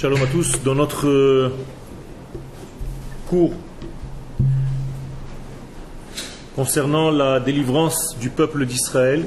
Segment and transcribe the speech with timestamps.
[0.00, 0.62] Shalom à tous.
[0.62, 1.52] Dans notre euh,
[3.28, 3.52] cours
[6.56, 9.26] concernant la délivrance du peuple d'Israël,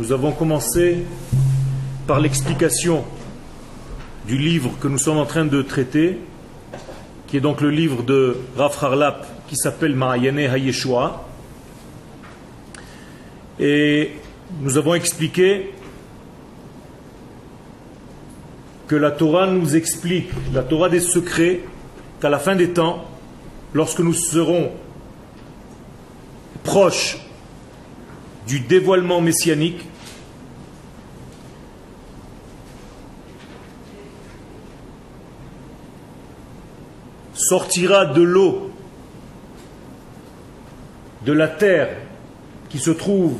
[0.00, 1.04] nous avons commencé
[2.08, 3.04] par l'explication
[4.26, 6.18] du livre que nous sommes en train de traiter,
[7.28, 11.24] qui est donc le livre de Rav Harlap qui s'appelle Ma'ayane Hayeshua.
[13.60, 14.10] Et
[14.60, 15.70] nous avons expliqué
[18.88, 21.60] que la Torah nous explique, la Torah des secrets,
[22.20, 23.04] qu'à la fin des temps,
[23.72, 24.70] lorsque nous serons
[26.64, 27.18] proches
[28.46, 29.84] du dévoilement messianique,
[37.34, 38.70] sortira de l'eau
[41.24, 41.96] de la terre
[42.68, 43.36] qui se trouve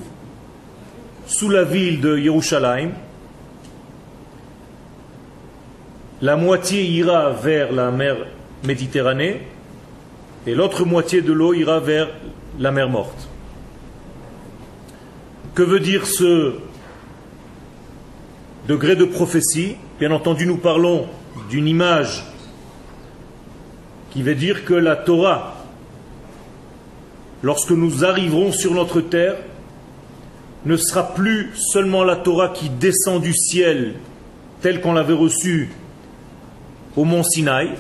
[1.27, 2.91] sous la ville de Yerushalayim.
[6.23, 8.17] La moitié ira vers la mer
[8.63, 9.41] Méditerranée
[10.47, 12.11] et l'autre moitié de l'eau ira vers
[12.61, 13.29] la mer morte.
[15.57, 16.55] Que veut dire ce
[18.69, 19.75] degré de prophétie?
[19.99, 21.09] Bien entendu, nous parlons
[21.51, 22.25] d'une image
[24.13, 25.57] qui veut dire que la Torah,
[27.43, 29.39] lorsque nous arriverons sur notre terre,
[30.67, 33.95] ne sera plus seulement la Torah qui descend du ciel
[34.61, 35.71] telle qu'on l'avait reçue
[36.97, 37.71] au mont Sinaï,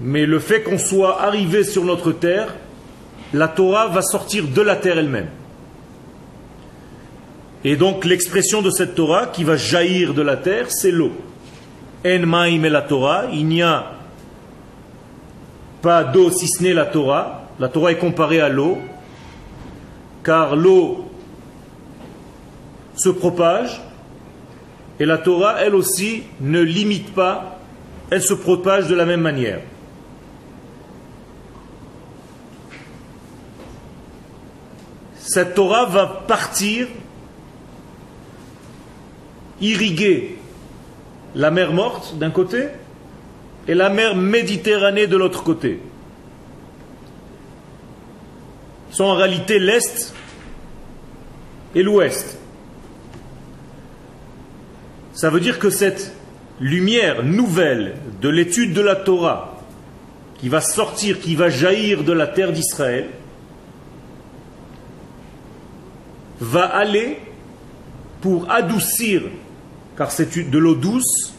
[0.00, 2.54] mais le fait qu'on soit arrivé sur notre terre,
[3.32, 5.28] la Torah va sortir de la terre elle-même.
[7.64, 11.12] Et donc l'expression de cette Torah qui va jaillir de la terre, c'est l'eau.
[12.06, 13.92] En maïm et la Torah, il n'y a
[15.82, 17.48] pas d'eau si ce n'est la Torah.
[17.58, 18.78] La Torah est comparée à l'eau,
[20.22, 21.10] car l'eau
[22.94, 23.80] se propage
[24.98, 27.60] et la Torah, elle aussi, ne limite pas,
[28.10, 29.60] elle se propage de la même manière.
[35.18, 36.86] Cette Torah va partir
[39.60, 40.38] irriguer
[41.34, 42.68] la mer morte d'un côté
[43.68, 45.80] et la mer Méditerranée de l'autre côté.
[48.90, 50.14] Sont en réalité l'Est
[51.74, 52.38] et l'Ouest.
[55.16, 56.12] Ça veut dire que cette
[56.60, 59.62] lumière nouvelle de l'étude de la Torah
[60.38, 63.08] qui va sortir, qui va jaillir de la terre d'Israël,
[66.38, 67.18] va aller
[68.20, 69.22] pour adoucir,
[69.96, 71.32] car c'est de l'eau douce,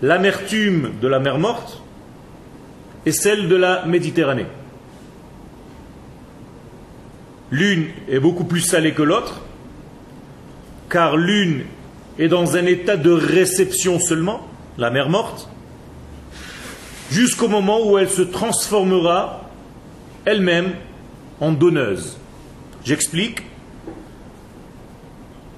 [0.00, 1.82] l'amertume de la mer morte
[3.04, 4.46] et celle de la Méditerranée.
[7.50, 9.40] L'une est beaucoup plus salée que l'autre,
[10.88, 11.64] car l'une
[12.18, 14.46] est dans un état de réception seulement,
[14.76, 15.48] la mer morte,
[17.10, 19.48] jusqu'au moment où elle se transformera
[20.24, 20.74] elle-même
[21.40, 22.18] en donneuse.
[22.84, 23.42] J'explique.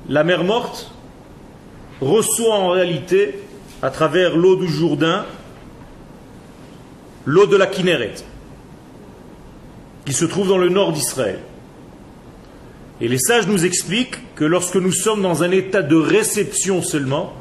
[0.09, 0.93] La mer morte
[2.01, 3.39] reçoit en réalité,
[3.83, 5.25] à travers l'eau du Jourdain,
[7.25, 8.15] l'eau de la Kinneret,
[10.05, 11.41] qui se trouve dans le nord d'Israël.
[13.01, 17.33] Et les sages nous expliquent que lorsque nous sommes dans un état de réception seulement,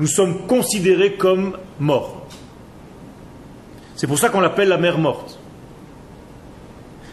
[0.00, 2.26] nous sommes considérés comme morts.
[3.96, 5.38] C'est pour ça qu'on l'appelle la mer morte.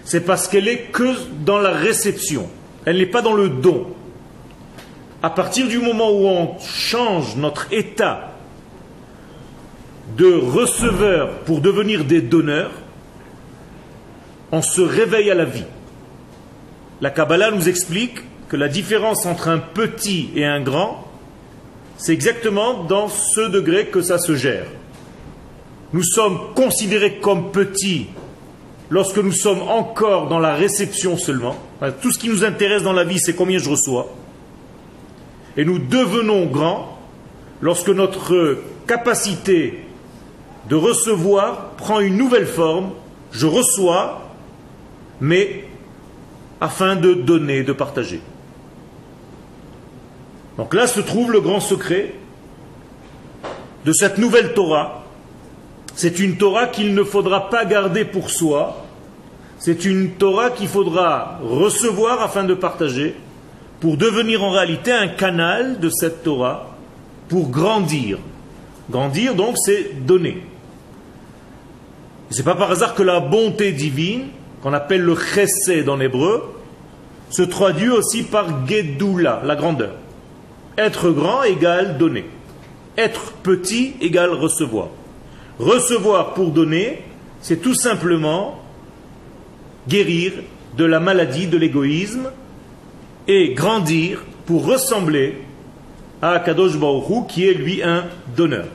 [0.03, 1.15] C'est parce qu'elle est que
[1.45, 2.49] dans la réception.
[2.85, 3.87] Elle n'est pas dans le don.
[5.23, 8.31] À partir du moment où on change notre état
[10.17, 12.71] de receveur pour devenir des donneurs,
[14.51, 15.63] on se réveille à la vie.
[17.01, 21.07] La Kabbalah nous explique que la différence entre un petit et un grand,
[21.97, 24.67] c'est exactement dans ce degré que ça se gère.
[25.93, 28.07] Nous sommes considérés comme petits
[28.91, 31.55] lorsque nous sommes encore dans la réception seulement.
[32.01, 34.13] Tout ce qui nous intéresse dans la vie, c'est combien je reçois.
[35.57, 36.99] Et nous devenons grands
[37.61, 39.85] lorsque notre capacité
[40.69, 42.91] de recevoir prend une nouvelle forme.
[43.31, 44.29] Je reçois,
[45.19, 45.65] mais
[46.61, 48.21] afin de donner, de partager.
[50.57, 52.13] Donc là se trouve le grand secret
[53.83, 55.03] de cette nouvelle Torah.
[55.95, 58.85] C'est une Torah qu'il ne faudra pas garder pour soi.
[59.57, 63.15] C'est une Torah qu'il faudra recevoir afin de partager
[63.79, 66.75] pour devenir en réalité un canal de cette Torah
[67.27, 68.19] pour grandir.
[68.89, 70.43] Grandir donc c'est donner.
[72.29, 74.27] Ce n'est pas par hasard que la bonté divine
[74.61, 76.53] qu'on appelle le chesed en hébreu,
[77.29, 79.95] se traduit aussi par Gedula, la grandeur.
[80.77, 82.25] Être grand égale donner.
[82.97, 84.87] Être petit égale recevoir.
[85.59, 87.03] Recevoir pour donner,
[87.41, 88.61] c'est tout simplement
[89.87, 90.33] guérir
[90.77, 92.31] de la maladie de l'égoïsme
[93.27, 95.37] et grandir pour ressembler
[96.21, 98.05] à Kadosh Baruch qui est lui un
[98.35, 98.67] donneur.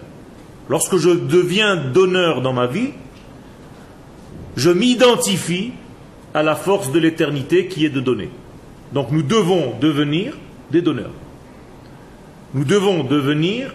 [0.69, 2.91] Lorsque je deviens donneur dans ma vie,
[4.57, 5.73] je m'identifie
[6.35, 8.31] à la force de l'éternité qui est de donner.
[8.93, 10.37] Donc nous devons devenir
[10.71, 11.13] des donneurs.
[12.55, 13.75] Nous devons devenir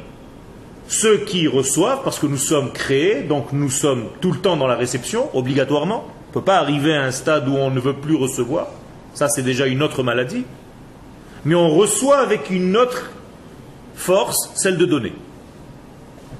[0.87, 4.67] ceux qui reçoivent, parce que nous sommes créés, donc nous sommes tout le temps dans
[4.67, 6.03] la réception, obligatoirement.
[6.05, 8.67] On ne peut pas arriver à un stade où on ne veut plus recevoir.
[9.13, 10.43] Ça, c'est déjà une autre maladie.
[11.45, 13.11] Mais on reçoit avec une autre
[13.95, 15.13] force, celle de donner.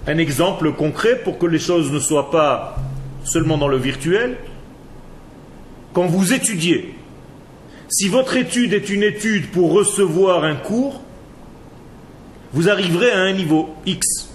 [0.08, 2.78] Un exemple concret pour que les choses ne soient pas
[3.24, 4.38] seulement dans le virtuel.
[5.94, 6.94] Quand vous étudiez,
[7.90, 11.02] si votre étude est une étude pour recevoir un cours,
[12.54, 14.30] vous arriverez à un niveau X.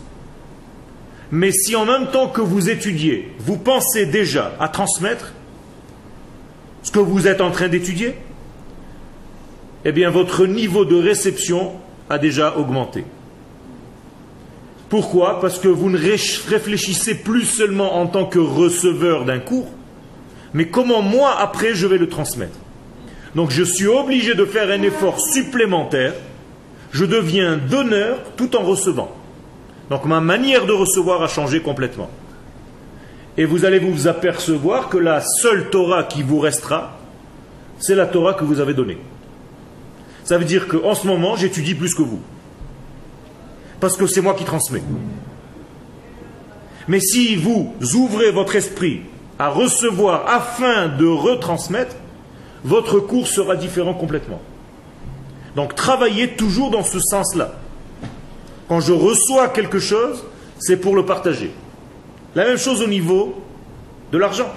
[1.30, 5.32] Mais si en même temps que vous étudiez, vous pensez déjà à transmettre
[6.82, 8.14] ce que vous êtes en train d'étudier,
[9.84, 11.72] eh bien votre niveau de réception
[12.08, 13.04] a déjà augmenté.
[14.88, 15.40] Pourquoi?
[15.40, 19.68] Parce que vous ne réfléchissez plus seulement en tant que receveur d'un cours,
[20.54, 22.58] mais comment moi après je vais le transmettre.
[23.34, 26.14] Donc je suis obligé de faire un effort supplémentaire,
[26.92, 29.10] je deviens donneur tout en recevant.
[29.90, 32.08] Donc ma manière de recevoir a changé complètement.
[33.36, 36.98] Et vous allez vous apercevoir que la seule Torah qui vous restera,
[37.78, 38.98] c'est la Torah que vous avez donnée.
[40.24, 42.20] Ça veut dire qu'en ce moment, j'étudie plus que vous
[43.80, 44.82] parce que c'est moi qui transmets.
[46.88, 49.02] Mais si vous ouvrez votre esprit
[49.38, 51.96] à recevoir afin de retransmettre,
[52.64, 54.40] votre cours sera différent complètement.
[55.54, 57.52] Donc travaillez toujours dans ce sens-là.
[58.68, 60.24] Quand je reçois quelque chose,
[60.58, 61.52] c'est pour le partager.
[62.34, 63.42] La même chose au niveau
[64.12, 64.52] de l'argent.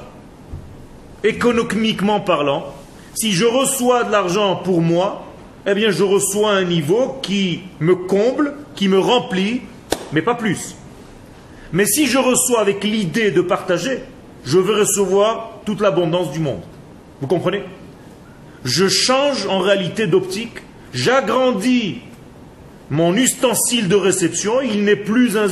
[1.24, 2.74] Économiquement parlant,
[3.13, 5.25] si je reçois de l'argent pour moi,
[5.71, 9.62] eh bien je reçois un niveau qui me comble, qui me remplit,
[10.13, 10.75] mais pas plus.
[11.71, 14.00] Mais si je reçois avec l'idée de partager,
[14.45, 16.62] je veux recevoir toute l'abondance du monde.
[17.21, 17.63] Vous comprenez?
[18.63, 20.63] Je change en réalité d'optique,
[20.94, 22.00] j'agrandis
[22.89, 25.48] mon ustensile de réception, il n'est plus un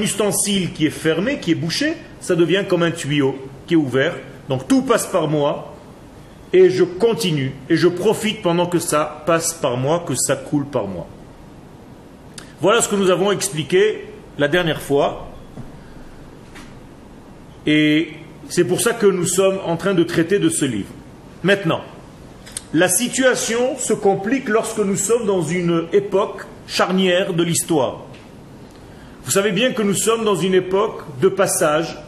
[0.00, 3.36] ustensile qui est fermé, qui est bouché, ça devient comme un tuyau
[3.66, 4.14] qui est ouvert.
[4.48, 5.71] Donc tout passe par moi,
[6.52, 10.66] et je continue et je profite pendant que ça passe par moi, que ça coule
[10.66, 11.06] par moi.
[12.60, 14.04] Voilà ce que nous avons expliqué
[14.38, 15.28] la dernière fois.
[17.66, 18.12] Et
[18.48, 20.90] c'est pour ça que nous sommes en train de traiter de ce livre.
[21.42, 21.80] Maintenant,
[22.72, 28.04] la situation se complique lorsque nous sommes dans une époque charnière de l'histoire.
[29.24, 31.98] Vous savez bien que nous sommes dans une époque de passage,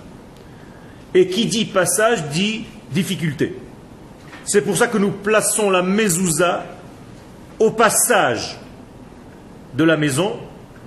[1.15, 3.55] et qui dit passage dit difficulté.
[4.45, 6.65] C'est pour ça que nous plaçons la mezouza
[7.59, 8.59] au passage
[9.75, 10.37] de la maison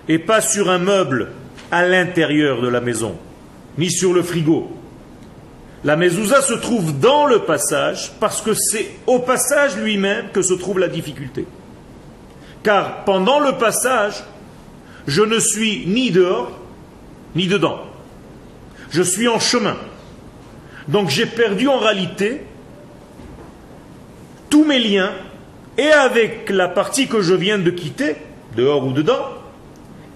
[0.08, 1.30] et pas sur un meuble
[1.72, 3.16] à l'intérieur de la maison,
[3.78, 4.72] ni sur le frigo.
[5.84, 10.54] La mezouza se trouve dans le passage parce que c'est au passage lui-même que se
[10.54, 11.46] trouve la difficulté.
[12.64, 14.24] Car pendant le passage,
[15.08, 16.52] je ne suis ni dehors
[17.36, 17.80] ni dedans.
[18.90, 19.78] Je suis en chemin.
[20.88, 22.47] Donc j'ai perdu en réalité
[24.58, 25.12] tous mes liens,
[25.78, 28.16] et avec la partie que je viens de quitter,
[28.56, 29.28] dehors ou dedans,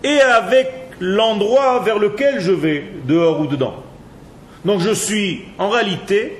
[0.04, 0.68] et avec
[1.00, 3.76] l'endroit vers lequel je vais, dehors ou dedans.
[4.66, 6.40] Donc je suis en réalité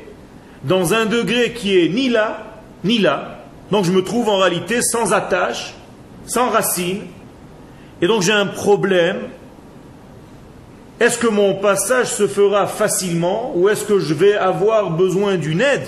[0.64, 2.44] dans un degré qui est ni là,
[2.84, 3.44] ni là.
[3.70, 5.76] Donc je me trouve en réalité sans attache,
[6.26, 7.02] sans racine.
[8.02, 9.18] Et donc j'ai un problème.
[11.00, 15.62] Est-ce que mon passage se fera facilement ou est-ce que je vais avoir besoin d'une
[15.62, 15.88] aide?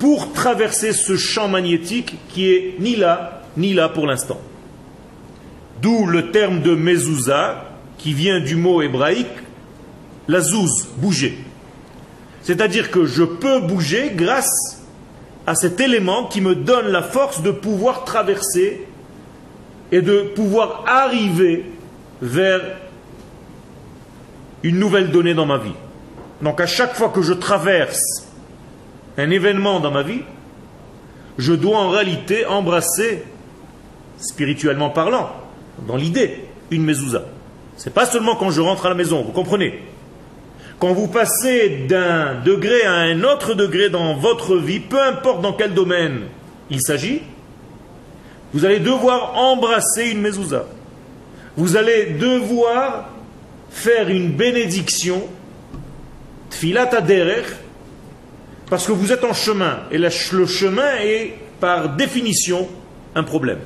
[0.00, 4.40] Pour traverser ce champ magnétique qui est ni là, ni là pour l'instant.
[5.80, 7.66] D'où le terme de mezouza,
[7.98, 9.28] qui vient du mot hébraïque,
[10.26, 11.38] la zouz, bouger.
[12.42, 14.82] C'est-à-dire que je peux bouger grâce
[15.46, 18.86] à cet élément qui me donne la force de pouvoir traverser
[19.92, 21.66] et de pouvoir arriver
[22.22, 22.62] vers
[24.62, 25.74] une nouvelle donnée dans ma vie.
[26.40, 28.29] Donc à chaque fois que je traverse
[29.16, 30.22] un événement dans ma vie,
[31.38, 33.24] je dois en réalité embrasser,
[34.18, 35.30] spirituellement parlant,
[35.86, 37.24] dans l'idée, une mezouza.
[37.76, 39.80] C'est pas seulement quand je rentre à la maison, vous comprenez
[40.78, 45.54] Quand vous passez d'un degré à un autre degré dans votre vie, peu importe dans
[45.54, 46.22] quel domaine
[46.68, 47.22] il s'agit,
[48.52, 50.66] Vous allez devoir embrasser une mezouza.
[51.56, 53.08] Vous allez devoir
[53.70, 55.22] faire une bénédiction,
[56.50, 57.44] tfilat aderer,
[58.70, 59.80] parce que vous êtes en chemin.
[59.90, 62.68] Et le chemin est, par définition,
[63.16, 63.58] un problème.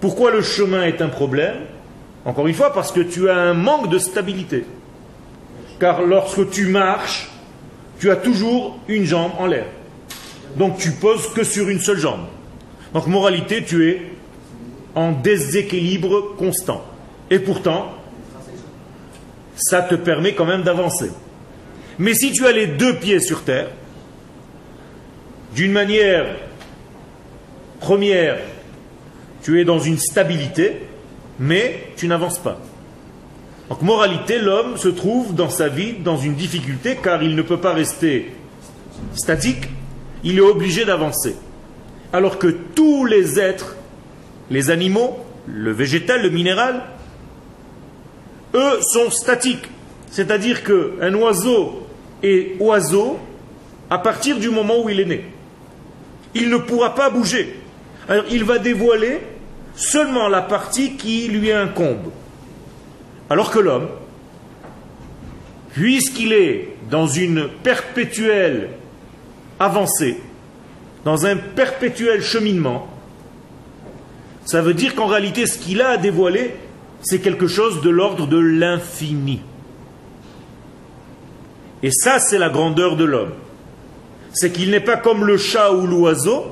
[0.00, 1.54] Pourquoi le chemin est un problème?
[2.24, 4.64] Encore une fois, parce que tu as un manque de stabilité.
[5.78, 7.30] Car lorsque tu marches,
[8.00, 9.66] tu as toujours une jambe en l'air.
[10.56, 12.26] Donc tu poses que sur une seule jambe.
[12.92, 14.02] Donc moralité, tu es
[14.94, 16.82] en déséquilibre constant.
[17.30, 17.92] Et pourtant,
[19.54, 21.10] ça te permet quand même d'avancer.
[21.98, 23.68] Mais si tu as les deux pieds sur terre,
[25.54, 26.26] d'une manière
[27.80, 28.38] première,
[29.42, 30.82] tu es dans une stabilité,
[31.40, 32.60] mais tu n'avances pas.
[33.68, 37.58] Donc moralité, l'homme se trouve dans sa vie dans une difficulté car il ne peut
[37.58, 38.32] pas rester
[39.14, 39.68] statique,
[40.24, 41.36] il est obligé d'avancer.
[42.12, 43.76] Alors que tous les êtres,
[44.50, 46.82] les animaux, le végétal, le minéral,
[48.54, 49.68] eux sont statiques.
[50.10, 51.87] C'est-à-dire qu'un oiseau
[52.22, 53.18] est oiseau
[53.90, 55.24] à partir du moment où il est né.
[56.34, 57.60] Il ne pourra pas bouger.
[58.08, 59.20] Alors il va dévoiler
[59.74, 62.10] seulement la partie qui lui incombe.
[63.30, 63.88] Alors que l'homme,
[65.72, 68.70] puisqu'il est dans une perpétuelle
[69.60, 70.18] avancée,
[71.04, 72.88] dans un perpétuel cheminement,
[74.44, 76.54] ça veut dire qu'en réalité, ce qu'il a à dévoiler,
[77.02, 79.42] c'est quelque chose de l'ordre de l'infini.
[81.82, 83.32] Et ça, c'est la grandeur de l'homme.
[84.32, 86.46] C'est qu'il n'est pas comme le chat ou l'oiseau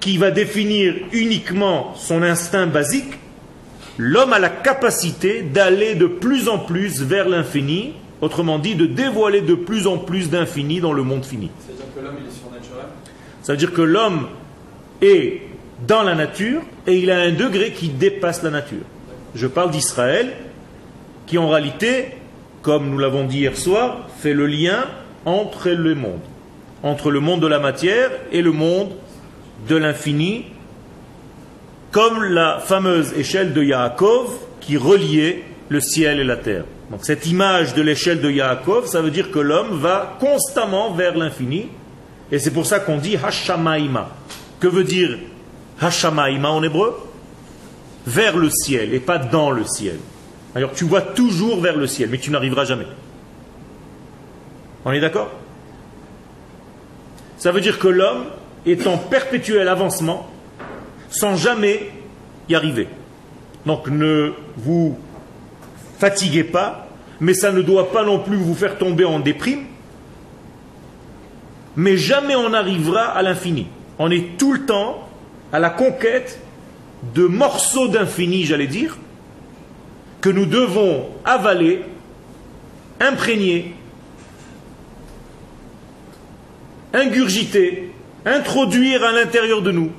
[0.00, 3.14] qui va définir uniquement son instinct basique.
[3.96, 9.40] L'homme a la capacité d'aller de plus en plus vers l'infini, autrement dit, de dévoiler
[9.40, 11.50] de plus en plus d'infini dans le monde fini.
[11.64, 12.86] C'est-à-dire que l'homme, il est surnaturel?
[13.42, 14.26] Ça veut dire que l'homme
[15.00, 15.42] est
[15.86, 18.84] dans la nature et il a un degré qui dépasse la nature.
[19.34, 20.32] Je parle d'Israël
[21.26, 22.08] qui en réalité,
[22.64, 24.86] comme nous l'avons dit hier soir, fait le lien
[25.26, 26.22] entre le monde,
[26.82, 28.92] entre le monde de la matière et le monde
[29.68, 30.46] de l'infini,
[31.92, 36.64] comme la fameuse échelle de Yaakov qui reliait le ciel et la terre.
[36.90, 41.18] Donc cette image de l'échelle de Yaakov, ça veut dire que l'homme va constamment vers
[41.18, 41.68] l'infini,
[42.32, 44.08] et c'est pour ça qu'on dit Hashamaima.
[44.58, 45.18] Que veut dire
[45.82, 46.96] Hashamaima en hébreu?
[48.06, 49.98] Vers le ciel et pas dans le ciel.
[50.54, 52.86] Alors tu vois toujours vers le ciel, mais tu n'arriveras jamais.
[54.84, 55.30] On est d'accord?
[57.38, 58.26] Ça veut dire que l'homme
[58.64, 60.30] est en perpétuel avancement
[61.10, 61.90] sans jamais
[62.48, 62.88] y arriver.
[63.66, 64.98] Donc ne vous
[65.98, 66.88] fatiguez pas,
[67.20, 69.64] mais ça ne doit pas non plus vous faire tomber en déprime.
[71.76, 73.66] Mais jamais on n'arrivera à l'infini.
[73.98, 75.08] On est tout le temps
[75.52, 76.40] à la conquête
[77.14, 78.96] de morceaux d'infini, j'allais dire,
[80.24, 81.82] que nous devons avaler,
[82.98, 83.74] imprégner,
[86.94, 87.90] ingurgiter,
[88.24, 89.90] introduire à l'intérieur de nous,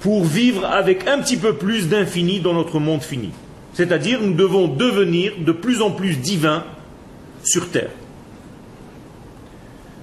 [0.00, 3.30] pour vivre avec un petit peu plus d'infini dans notre monde fini.
[3.74, 6.64] C'est-à-dire, nous devons devenir de plus en plus divins
[7.44, 7.92] sur Terre.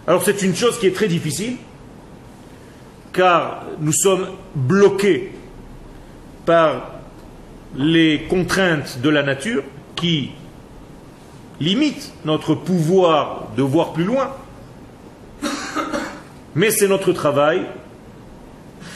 [0.07, 1.57] Alors c'est une chose qui est très difficile,
[3.11, 5.33] car nous sommes bloqués
[6.45, 7.00] par
[7.75, 9.63] les contraintes de la nature
[9.95, 10.31] qui
[11.59, 14.31] limitent notre pouvoir de voir plus loin.
[16.55, 17.61] Mais c'est notre travail.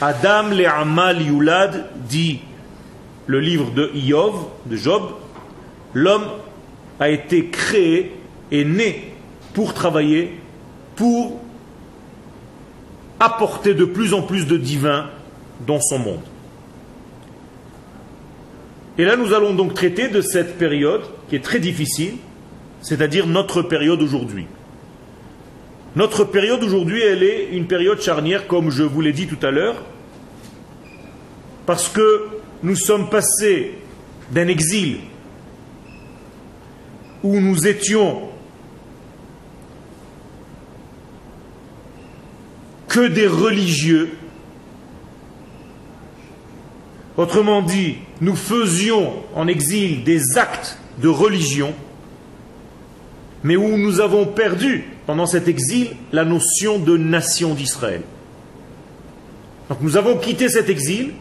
[0.00, 2.40] Adam le Amal Yulad dit
[3.26, 4.34] le livre de Iov,
[4.66, 5.02] de Job,
[5.94, 6.26] l'homme
[7.00, 8.12] a été créé
[8.50, 9.14] et né
[9.54, 10.38] pour travailler,
[10.96, 11.40] pour
[13.18, 15.06] apporter de plus en plus de divin
[15.66, 16.20] dans son monde.
[18.98, 22.14] Et là, nous allons donc traiter de cette période qui est très difficile,
[22.80, 24.46] c'est-à-dire notre période aujourd'hui.
[25.96, 29.50] Notre période aujourd'hui, elle est une période charnière, comme je vous l'ai dit tout à
[29.50, 29.82] l'heure,
[31.66, 32.26] parce que
[32.62, 33.74] nous sommes passés
[34.30, 34.98] d'un exil
[37.22, 38.22] où nous étions
[42.88, 44.10] que des religieux.
[47.16, 51.74] Autrement dit, nous faisions en exil des actes de religion,
[53.42, 58.02] mais où nous avons perdu pendant cet exil la notion de nation d'Israël.
[59.68, 61.12] Donc nous avons quitté cet exil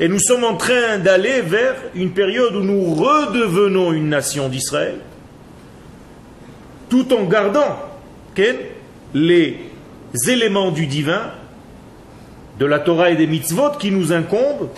[0.00, 4.98] et nous sommes en train d'aller vers une période où nous redevenons une nation d'Israël,
[6.88, 7.78] tout en gardant
[9.14, 9.58] les
[10.28, 11.30] éléments du divin
[12.58, 14.68] de la Torah et des mitzvot qui nous incombent,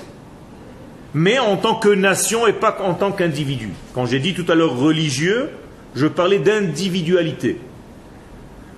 [1.18, 3.70] mais en tant que nation et pas en tant qu'individu.
[3.92, 5.50] Quand j'ai dit tout à l'heure religieux,
[5.96, 7.58] je parlais d'individualité.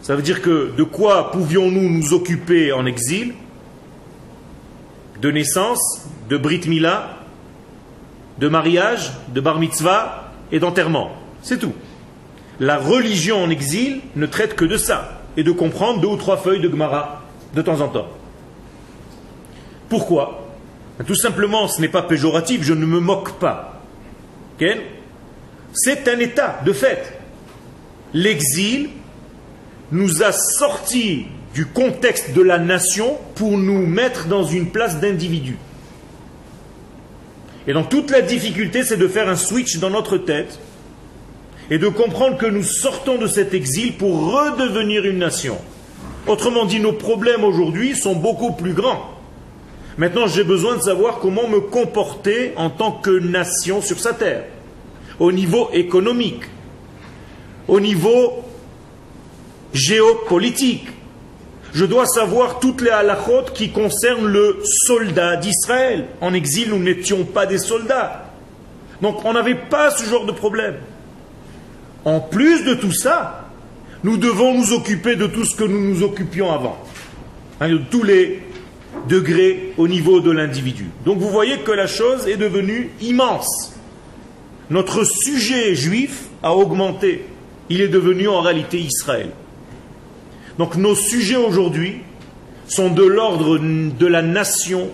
[0.01, 3.35] Ça veut dire que de quoi pouvions-nous nous occuper en exil?
[5.21, 7.19] De naissance, de brit mila,
[8.39, 11.11] de mariage, de bar mitzvah et d'enterrement.
[11.43, 11.75] C'est tout.
[12.59, 16.39] La religion en exil ne traite que de ça et de comprendre deux ou trois
[16.39, 17.21] feuilles de Gemara
[17.55, 18.09] de temps en temps.
[19.91, 20.40] Pourquoi?
[21.07, 23.83] Tout simplement, ce n'est pas péjoratif, je ne me moque pas.
[25.73, 27.19] C'est un état de fait.
[28.13, 28.91] L'exil
[29.93, 35.57] nous a sortis du contexte de la nation pour nous mettre dans une place d'individu.
[37.67, 40.59] Et donc toute la difficulté, c'est de faire un switch dans notre tête
[41.71, 45.57] et de comprendre que nous sortons de cet exil pour redevenir une nation.
[46.27, 49.10] Autrement dit, nos problèmes aujourd'hui sont beaucoup plus grands.
[50.01, 54.45] Maintenant, j'ai besoin de savoir comment me comporter en tant que nation sur sa terre,
[55.19, 56.45] au niveau économique,
[57.69, 58.43] au niveau
[59.75, 60.87] géopolitique.
[61.75, 66.07] Je dois savoir toutes les halachot qui concernent le soldat d'Israël.
[66.23, 68.31] En exil, nous n'étions pas des soldats.
[69.03, 70.77] Donc on n'avait pas ce genre de problème.
[72.07, 73.51] En plus de tout ça,
[74.03, 76.79] nous devons nous occuper de tout ce que nous nous occupions avant.
[77.61, 78.41] Hein, de tous les
[79.09, 80.87] degrés au niveau de l'individu.
[81.05, 83.75] Donc vous voyez que la chose est devenue immense.
[84.69, 87.25] Notre sujet juif a augmenté.
[87.69, 89.31] Il est devenu en réalité Israël.
[90.59, 91.97] Donc nos sujets aujourd'hui
[92.67, 94.91] sont de l'ordre de la nation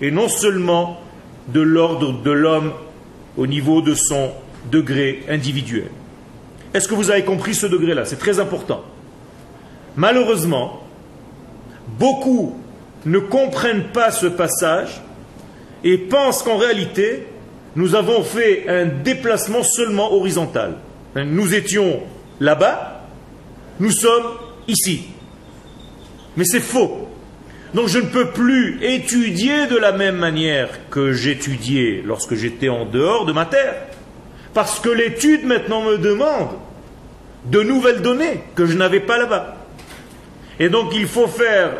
[0.00, 1.00] et non seulement
[1.48, 2.72] de l'ordre de l'homme
[3.36, 4.30] au niveau de son
[4.70, 5.88] degré individuel.
[6.74, 8.04] Est-ce que vous avez compris ce degré-là?
[8.04, 8.82] C'est très important.
[9.96, 10.82] Malheureusement,
[11.98, 12.56] beaucoup
[13.06, 15.00] ne comprennent pas ce passage
[15.84, 17.26] et pensent qu'en réalité,
[17.76, 20.74] nous avons fait un déplacement seulement horizontal.
[21.14, 22.00] Nous étions
[22.40, 23.04] là-bas,
[23.80, 24.26] nous sommes
[24.66, 25.04] ici.
[26.36, 27.08] Mais c'est faux.
[27.74, 32.84] Donc je ne peux plus étudier de la même manière que j'étudiais lorsque j'étais en
[32.86, 33.74] dehors de ma terre.
[34.54, 36.48] Parce que l'étude maintenant me demande
[37.44, 39.56] de nouvelles données que je n'avais pas là-bas.
[40.58, 41.72] Et donc il faut faire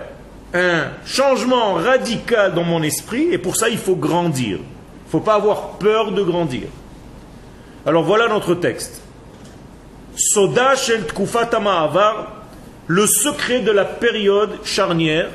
[0.54, 4.58] un changement radical dans mon esprit, et pour ça il faut grandir.
[4.58, 6.68] Il ne faut pas avoir peur de grandir.
[7.86, 9.02] Alors voilà notre texte.
[10.16, 11.04] Soda shel
[11.66, 12.32] avar
[12.86, 15.28] le secret de la période charnière.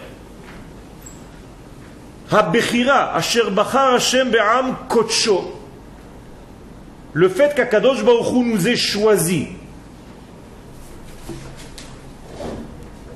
[7.13, 9.47] Le fait qu'Akadosh Baruch nous ait choisi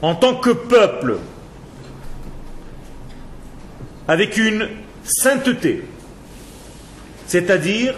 [0.01, 1.17] en tant que peuple
[4.07, 4.69] avec une
[5.03, 5.83] sainteté,
[7.27, 7.95] c'est-à-dire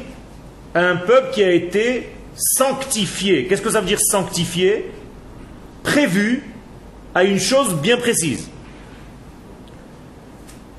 [0.76, 3.45] un peuple qui a été sanctifié.
[3.48, 4.91] Qu'est-ce que ça veut dire sanctifié?
[5.84, 6.43] Prévu
[7.13, 8.50] à une chose bien précise.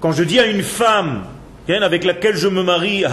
[0.00, 1.24] Quand je dis à une femme
[1.68, 3.04] avec laquelle je me marie,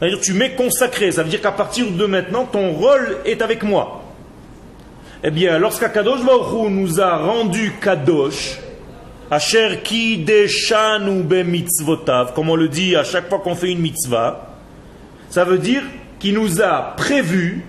[0.00, 3.64] c'est-à-dire tu m'es consacré, ça veut dire qu'à partir de maintenant, ton rôle est avec
[3.64, 4.04] moi.
[5.24, 8.58] Eh bien, lorsqu'Akadosh Baruch nous a rendu Kadosh,
[9.30, 14.54] Asher ki be mitzvotav, comme on le dit à chaque fois qu'on fait une mitzvah,
[15.28, 15.82] ça veut dire
[16.18, 17.62] qu'il nous a prévu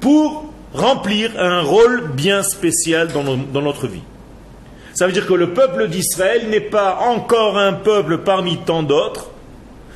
[0.00, 4.02] pour remplir un rôle bien spécial dans, notre vie.
[4.92, 9.30] Ça veut dire que le peuple d'Israël n'est pas encore un peuple parmi tant d'autres,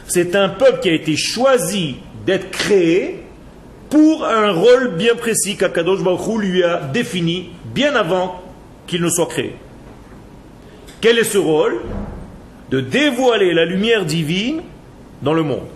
[0.06, 3.22] c'est un peuple qui a été choisi d'être créé
[3.90, 8.40] pour un rôle bien précis qu'Akadosh Baruch lui a défini bien avant
[8.86, 9.54] qu'il ne soit créé.
[11.00, 11.80] Quel est ce rôle
[12.70, 14.62] De dévoiler la lumière divine
[15.22, 15.66] dans le monde.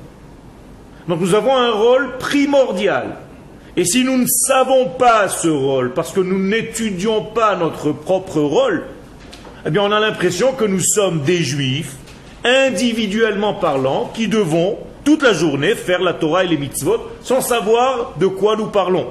[1.09, 3.17] Donc nous avons un rôle primordial.
[3.77, 8.41] Et si nous ne savons pas ce rôle, parce que nous n'étudions pas notre propre
[8.41, 8.85] rôle,
[9.65, 11.95] eh bien on a l'impression que nous sommes des juifs,
[12.45, 18.15] individuellement parlant, qui devons toute la journée faire la Torah et les mitzvot sans savoir
[18.19, 19.07] de quoi nous parlons.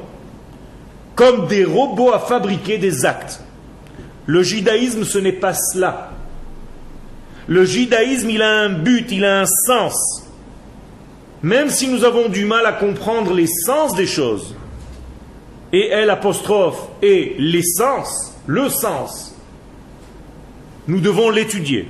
[1.15, 3.41] Comme des robots à fabriquer des actes.
[4.32, 6.12] Le judaïsme, ce n'est pas cela.
[7.48, 10.26] Le judaïsme, il a un but, il a un sens.
[11.44, 14.56] Même si nous avons du mal à comprendre l'essence des choses,
[15.74, 19.36] et elle apostrophe et l'essence, le sens,
[20.88, 21.89] nous devons l'étudier.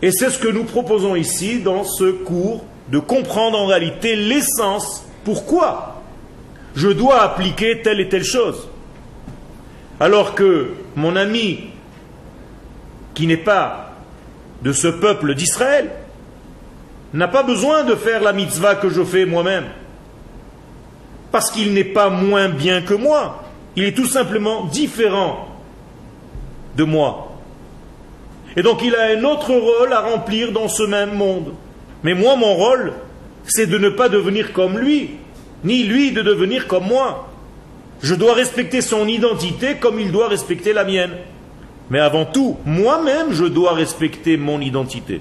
[0.00, 5.04] Et c'est ce que nous proposons ici dans ce cours, de comprendre en réalité l'essence,
[5.26, 6.02] pourquoi
[6.74, 8.66] je dois appliquer telle et telle chose?
[10.00, 11.70] Alors que mon ami,
[13.14, 13.92] qui n'est pas
[14.62, 15.90] de ce peuple d'Israël,
[17.14, 19.64] n'a pas besoin de faire la mitzvah que je fais moi-même.
[21.32, 23.44] Parce qu'il n'est pas moins bien que moi.
[23.76, 25.48] Il est tout simplement différent
[26.76, 27.28] de moi.
[28.56, 31.54] Et donc il a un autre rôle à remplir dans ce même monde.
[32.02, 32.92] Mais moi, mon rôle,
[33.44, 35.10] c'est de ne pas devenir comme lui,
[35.64, 37.27] ni lui de devenir comme moi.
[38.02, 41.12] Je dois respecter son identité comme il doit respecter la mienne.
[41.90, 45.20] Mais avant tout, moi-même, je dois respecter mon identité.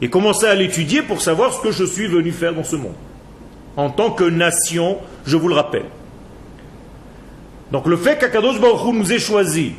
[0.00, 2.94] Et commencer à l'étudier pour savoir ce que je suis venu faire dans ce monde.
[3.76, 5.86] En tant que nation, je vous le rappelle.
[7.72, 9.72] Donc le fait qu'Akadosh Baruch nous ait choisi,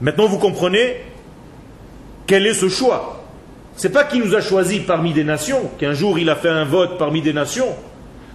[0.00, 0.96] maintenant vous comprenez
[2.26, 3.24] quel est ce choix.
[3.76, 6.64] C'est pas qu'il nous a choisi parmi des nations, qu'un jour il a fait un
[6.64, 7.74] vote parmi des nations,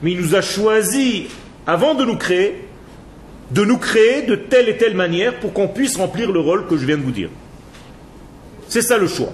[0.01, 1.27] mais il nous a choisi
[1.69, 2.65] avant de nous créer,
[3.51, 6.75] de nous créer de telle et telle manière pour qu'on puisse remplir le rôle que
[6.75, 7.29] je viens de vous dire.
[8.67, 9.29] C'est ça le choix.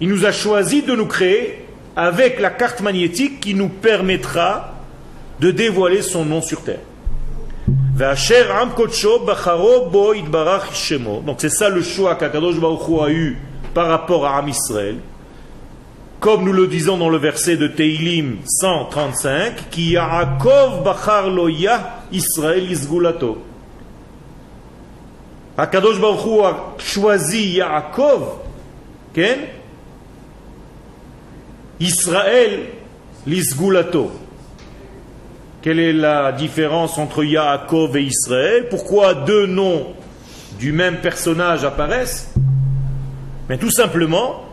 [0.00, 4.74] Il nous a choisi de nous créer avec la carte magnétique qui nous permettra
[5.38, 6.80] de dévoiler son nom sur terre.
[7.96, 8.16] Donc
[11.38, 13.38] c'est ça le choix qu'Akadosh Baruch a eu
[13.72, 14.96] par rapport à Am Israël.
[16.20, 22.70] Comme nous le disons dans le verset de Teilim 135, qui Yaakov Bachar Loya Israël
[22.70, 23.38] Isgulato.
[25.56, 28.38] Akadosh Baruch a choisi Yaakov,
[29.12, 29.38] Ken?
[31.78, 32.60] Israël
[33.26, 34.10] l'Isgulato.
[35.62, 38.66] Quelle est la différence entre Yaakov et Israël?
[38.68, 39.94] Pourquoi deux noms
[40.58, 42.32] du même personnage apparaissent?
[43.48, 44.44] Mais tout simplement,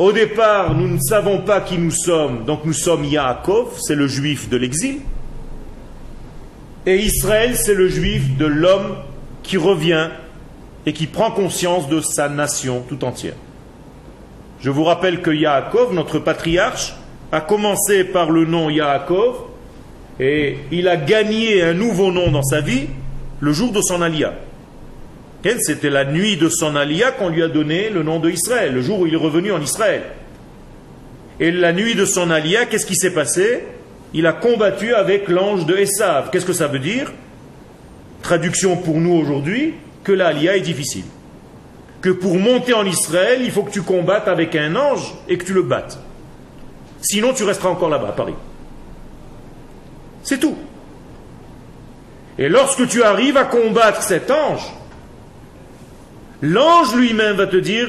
[0.00, 4.08] au départ, nous ne savons pas qui nous sommes, donc nous sommes Yaakov, c'est le
[4.08, 5.00] juif de l'exil.
[6.86, 8.96] Et Israël, c'est le juif de l'homme
[9.42, 10.08] qui revient
[10.86, 13.34] et qui prend conscience de sa nation tout entière.
[14.60, 16.94] Je vous rappelle que Yaakov, notre patriarche,
[17.30, 19.36] a commencé par le nom Yaakov,
[20.18, 22.86] et il a gagné un nouveau nom dans sa vie
[23.40, 24.32] le jour de son alia.
[25.42, 28.82] C'était la nuit de son alia qu'on lui a donné le nom de Israël, le
[28.82, 30.02] jour où il est revenu en Israël.
[31.38, 33.64] Et la nuit de son alia, qu'est-ce qui s'est passé?
[34.12, 36.30] Il a combattu avec l'ange de Esav.
[36.30, 37.12] Qu'est-ce que ça veut dire?
[38.22, 39.74] Traduction pour nous aujourd'hui,
[40.04, 41.04] que l'alia est difficile.
[42.02, 45.44] Que pour monter en Israël, il faut que tu combattes avec un ange et que
[45.44, 45.98] tu le battes.
[47.00, 48.34] Sinon, tu resteras encore là-bas, à Paris.
[50.22, 50.56] C'est tout.
[52.38, 54.66] Et lorsque tu arrives à combattre cet ange,
[56.42, 57.88] l'ange lui-même va te dire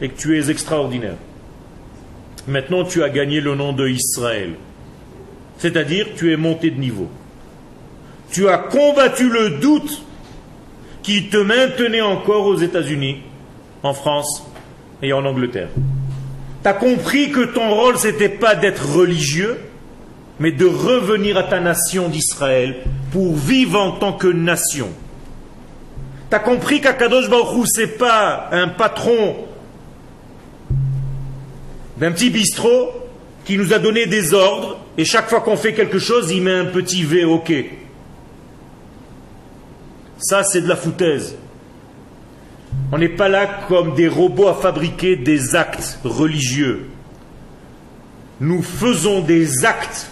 [0.00, 1.16] et que tu es extraordinaire.
[2.46, 4.54] Maintenant, tu as gagné le nom de Israël.
[5.58, 7.08] C'est-à-dire, tu es monté de niveau.
[8.30, 10.02] Tu as combattu le doute
[11.02, 13.22] qui te maintenait encore aux États-Unis,
[13.82, 14.44] en France
[15.02, 15.68] et en Angleterre.
[16.62, 19.58] Tu as compris que ton rôle, n'était pas d'être religieux,
[20.38, 22.76] mais de revenir à ta nation d'Israël
[23.10, 24.88] pour vivre en tant que nation.
[26.30, 29.36] Tu as compris qu'Akadosh Baruch ce n'est pas un patron
[31.96, 32.90] d'un petit bistrot
[33.44, 36.54] qui nous a donné des ordres et chaque fois qu'on fait quelque chose, il met
[36.54, 37.52] un petit V OK.
[40.18, 41.36] Ça, c'est de la foutaise.
[42.90, 46.88] On n'est pas là comme des robots à fabriquer des actes religieux.
[48.40, 50.10] Nous faisons des actes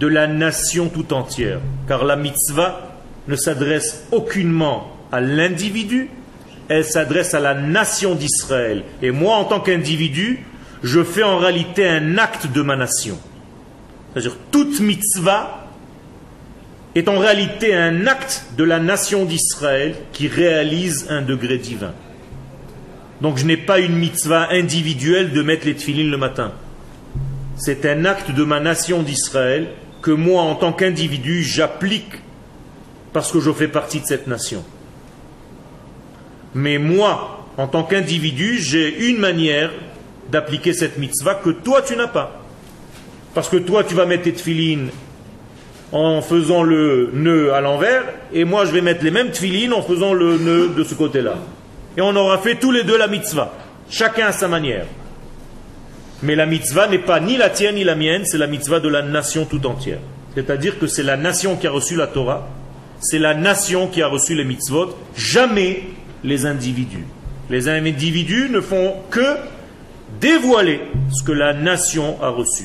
[0.00, 1.60] de la nation tout entière.
[1.86, 6.08] Car la mitzvah ne s'adresse aucunement à l'individu,
[6.68, 8.84] elle s'adresse à la nation d'Israël.
[9.02, 10.44] Et moi, en tant qu'individu,
[10.82, 13.18] je fais en réalité un acte de ma nation.
[14.12, 15.66] C'est-à-dire, toute mitzvah
[16.94, 21.92] est en réalité un acte de la nation d'Israël qui réalise un degré divin.
[23.20, 26.52] Donc je n'ai pas une mitzvah individuelle de mettre les tefillines le matin.
[27.56, 29.68] C'est un acte de ma nation d'Israël
[30.02, 32.12] que moi, en tant qu'individu, j'applique
[33.12, 34.64] parce que je fais partie de cette nation.
[36.54, 39.70] Mais moi, en tant qu'individu, j'ai une manière
[40.30, 42.40] d'appliquer cette mitzvah que toi, tu n'as pas.
[43.34, 44.88] Parce que toi, tu vas mettre tes tefilines
[45.92, 49.82] en faisant le nœud à l'envers, et moi, je vais mettre les mêmes tefilines en
[49.82, 51.34] faisant le nœud de ce côté-là.
[51.96, 53.52] Et on aura fait tous les deux la mitzvah,
[53.88, 54.86] chacun à sa manière.
[56.22, 58.88] Mais la mitzvah n'est pas ni la tienne ni la mienne, c'est la mitzvah de
[58.88, 59.98] la nation tout entière.
[60.34, 62.48] C'est-à-dire que c'est la nation qui a reçu la Torah,
[63.00, 65.82] c'est la nation qui a reçu les mitzvot, jamais
[66.24, 67.06] les individus.
[67.50, 69.36] Les individus ne font que
[70.20, 70.80] dévoiler
[71.12, 72.64] ce que la nation a reçu.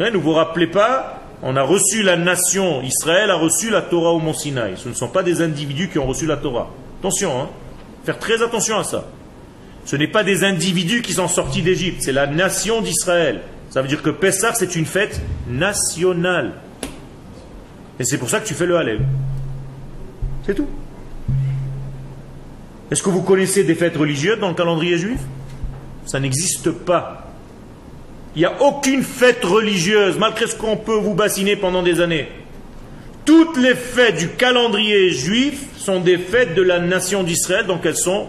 [0.00, 4.12] Hein, ne vous rappelez pas on a reçu la nation, Israël a reçu la Torah
[4.12, 4.74] au Mont Sinaï.
[4.76, 6.70] Ce ne sont pas des individus qui ont reçu la Torah.
[7.00, 7.48] Attention, hein.
[8.04, 9.06] faire très attention à ça.
[9.84, 13.40] Ce n'est pas des individus qui sont sortis d'Égypte, c'est la nation d'Israël.
[13.70, 16.52] Ça veut dire que Pessah, c'est une fête nationale.
[17.98, 19.00] Et c'est pour ça que tu fais le Hallel.
[20.46, 20.68] C'est tout.
[22.92, 25.18] Est-ce que vous connaissez des fêtes religieuses dans le calendrier juif?
[26.04, 27.32] Ça n'existe pas.
[28.36, 32.28] Il n'y a aucune fête religieuse, malgré ce qu'on peut vous bassiner pendant des années.
[33.24, 37.96] Toutes les fêtes du calendrier juif sont des fêtes de la nation d'Israël, donc elles
[37.96, 38.26] sont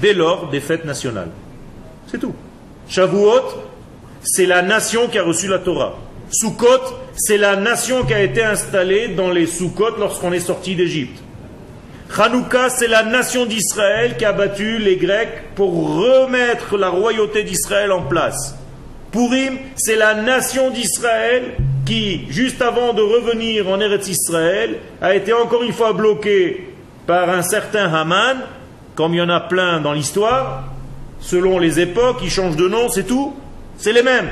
[0.00, 1.30] dès lors des fêtes nationales.
[2.08, 2.34] C'est tout.
[2.88, 3.54] Shavuot,
[4.24, 5.96] c'est la nation qui a reçu la Torah.
[6.32, 11.22] Sukkot, c'est la nation qui a été installée dans les Sukkot lorsqu'on est sorti d'Égypte.
[12.18, 17.92] Hanouka, c'est la nation d'Israël qui a battu les Grecs pour remettre la royauté d'Israël
[17.92, 18.56] en place.
[19.12, 21.54] Purim, c'est la nation d'Israël
[21.86, 26.68] qui, juste avant de revenir en Eretz Israël, a été encore une fois bloquée
[27.06, 28.38] par un certain Haman,
[28.96, 30.64] comme il y en a plein dans l'histoire,
[31.20, 33.34] selon les époques, ils changent de nom, c'est tout,
[33.78, 34.30] c'est les mêmes,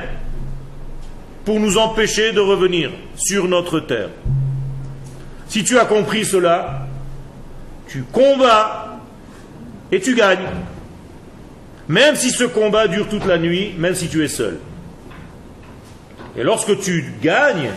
[1.44, 4.10] pour nous empêcher de revenir sur notre terre.
[5.48, 6.87] Si tu as compris cela,
[7.88, 9.00] tu combats
[9.90, 10.46] et tu gagnes.
[11.88, 14.58] Même si ce combat dure toute la nuit, même si tu es seul.
[16.36, 17.70] Et lorsque tu gagnes,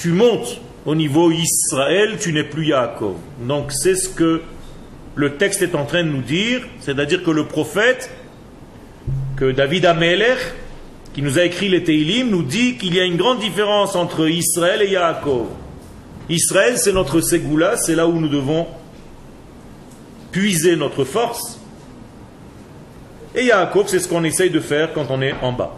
[0.00, 3.16] tu montes au niveau Israël, tu n'es plus Yaakov.
[3.40, 4.42] Donc c'est ce que
[5.14, 8.10] le texte est en train de nous dire, c'est-à-dire que le prophète,
[9.36, 10.38] que David Amelech,
[11.14, 14.28] qui nous a écrit les Teilim, nous dit qu'il y a une grande différence entre
[14.28, 15.46] Israël et Yaakov.
[16.28, 18.66] Israël, c'est notre Ségoula, c'est là où nous devons
[20.38, 21.58] puiser notre force.
[23.34, 25.76] Et Yaakov, c'est ce qu'on essaye de faire quand on est en bas.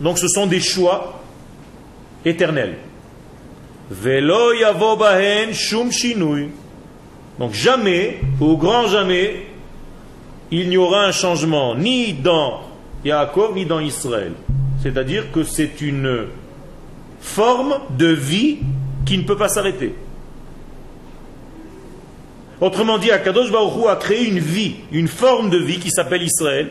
[0.00, 1.20] Donc ce sont des choix
[2.24, 2.76] éternels.
[7.38, 9.46] Donc jamais, au grand jamais,
[10.52, 12.60] il n'y aura un changement ni dans
[13.04, 14.34] Yaakov ni dans Israël.
[14.82, 16.26] C'est-à-dire que c'est une
[17.20, 18.58] forme de vie
[19.04, 19.94] qui ne peut pas s'arrêter.
[22.60, 26.70] Autrement dit, Akadosh Baruch a créé une vie, une forme de vie qui s'appelle Israël.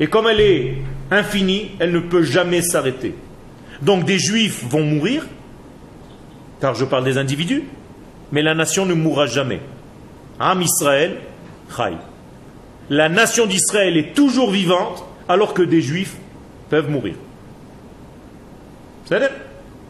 [0.00, 0.78] Et comme elle est
[1.10, 3.14] infinie, elle ne peut jamais s'arrêter.
[3.82, 5.26] Donc des juifs vont mourir,
[6.60, 7.62] car je parle des individus,
[8.32, 9.60] mais la nation ne mourra jamais.
[10.40, 11.18] Am Israël,
[11.76, 11.92] Chai.
[12.90, 16.16] La nation d'Israël est toujours vivante, alors que des juifs
[16.68, 17.14] peuvent mourir.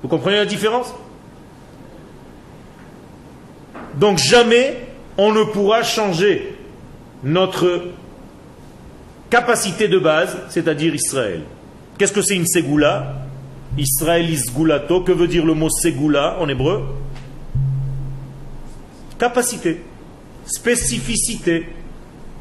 [0.03, 0.93] Vous comprenez la différence?
[3.99, 4.77] Donc jamais
[5.17, 6.57] on ne pourra changer
[7.23, 7.83] notre
[9.31, 11.43] capacité de base, c'est-à-dire Israël.
[11.99, 13.15] Qu'est-ce que c'est une ségoula?
[13.79, 16.85] Israël isgulato, que veut dire le mot ségoula en hébreu?
[19.19, 19.83] Capacité,
[20.47, 21.67] spécificité,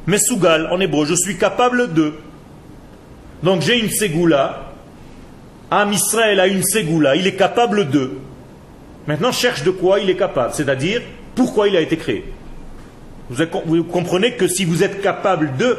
[0.05, 2.13] mesugal en hébreu, je suis capable de.
[3.41, 4.73] Donc j'ai une ségoula,
[5.71, 8.11] Am Israël a une ségoula, il est capable de.
[9.07, 11.01] Maintenant cherche de quoi il est capable, c'est-à-dire
[11.35, 12.25] pourquoi il a été créé.
[13.29, 15.77] Vous, comprenez que si vous êtes capable de,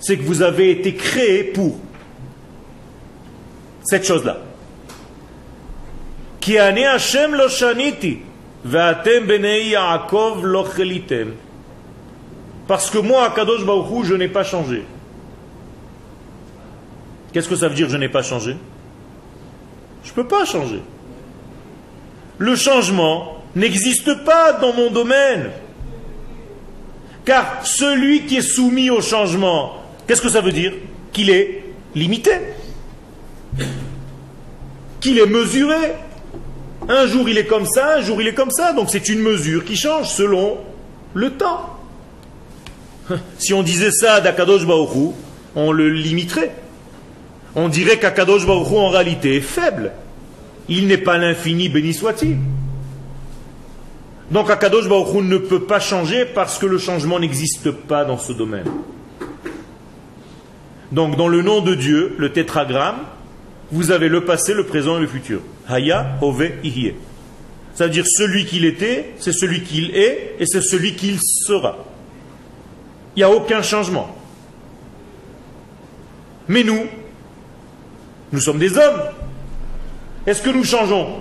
[0.00, 1.76] c'est que vous avez été créé pour
[3.82, 4.38] cette chose-là.
[12.66, 14.84] Parce que moi, Kadosh Baruch je n'ai pas changé.
[17.32, 18.56] Qu'est-ce que ça veut dire je n'ai pas changé?
[20.04, 20.82] Je ne peux pas changer.
[22.38, 25.50] Le changement, n'existe pas dans mon domaine.
[27.24, 30.72] Car celui qui est soumis au changement, qu'est-ce que ça veut dire?
[31.12, 32.32] Qu'il est limité.
[35.00, 35.92] Qu'il est mesuré.
[36.88, 38.72] Un jour il est comme ça, un jour il est comme ça.
[38.72, 40.58] Donc c'est une mesure qui change selon
[41.14, 41.74] le temps.
[43.38, 45.14] Si on disait ça d'Akadosh Baruchou,
[45.56, 46.54] on le limiterait.
[47.54, 49.92] On dirait qu'Akadosh Baruchou en réalité est faible.
[50.68, 52.36] Il n'est pas l'infini, béni soit-il.
[54.30, 58.18] Donc Akadosh Baruch Hu ne peut pas changer parce que le changement n'existe pas dans
[58.18, 58.66] ce domaine.
[60.92, 62.98] Donc dans le nom de Dieu, le tétragramme,
[63.70, 65.40] vous avez le passé, le présent et le futur.
[65.66, 66.94] Haya, Ove, Ihye.
[67.74, 71.76] C'est-à-dire celui qu'il était, c'est celui qu'il est et c'est celui qu'il sera.
[73.14, 74.16] Il n'y a aucun changement.
[76.48, 76.86] Mais nous,
[78.32, 79.00] nous sommes des hommes.
[80.26, 81.20] Est-ce que nous changeons?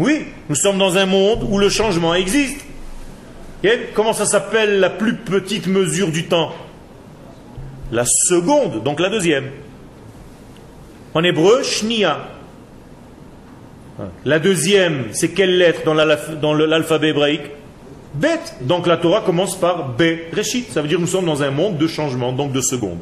[0.00, 2.64] Oui, nous sommes dans un monde où le changement existe.
[3.94, 6.52] Comment ça s'appelle la plus petite mesure du temps?
[7.92, 9.50] La seconde, donc la deuxième.
[11.12, 12.28] En hébreu, shnia.
[14.24, 17.50] La deuxième, c'est quelle lettre dans l'alphabet hébraïque?
[18.14, 18.40] Bet.
[18.62, 20.02] Donc la Torah commence par B,
[20.34, 20.72] Reshit.
[20.72, 23.00] Ça veut dire que nous sommes dans un monde de changement, donc de secondes.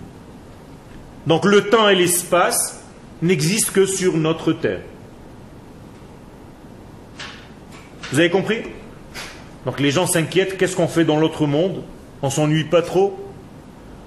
[1.29, 2.83] Donc le temps et l'espace
[3.23, 4.81] n'existent que sur notre terre.
[8.12, 8.59] Vous avez compris?
[9.66, 11.83] Donc les gens s'inquiètent, qu'est-ce qu'on fait dans l'autre monde?
[12.23, 13.18] On s'ennuie pas trop?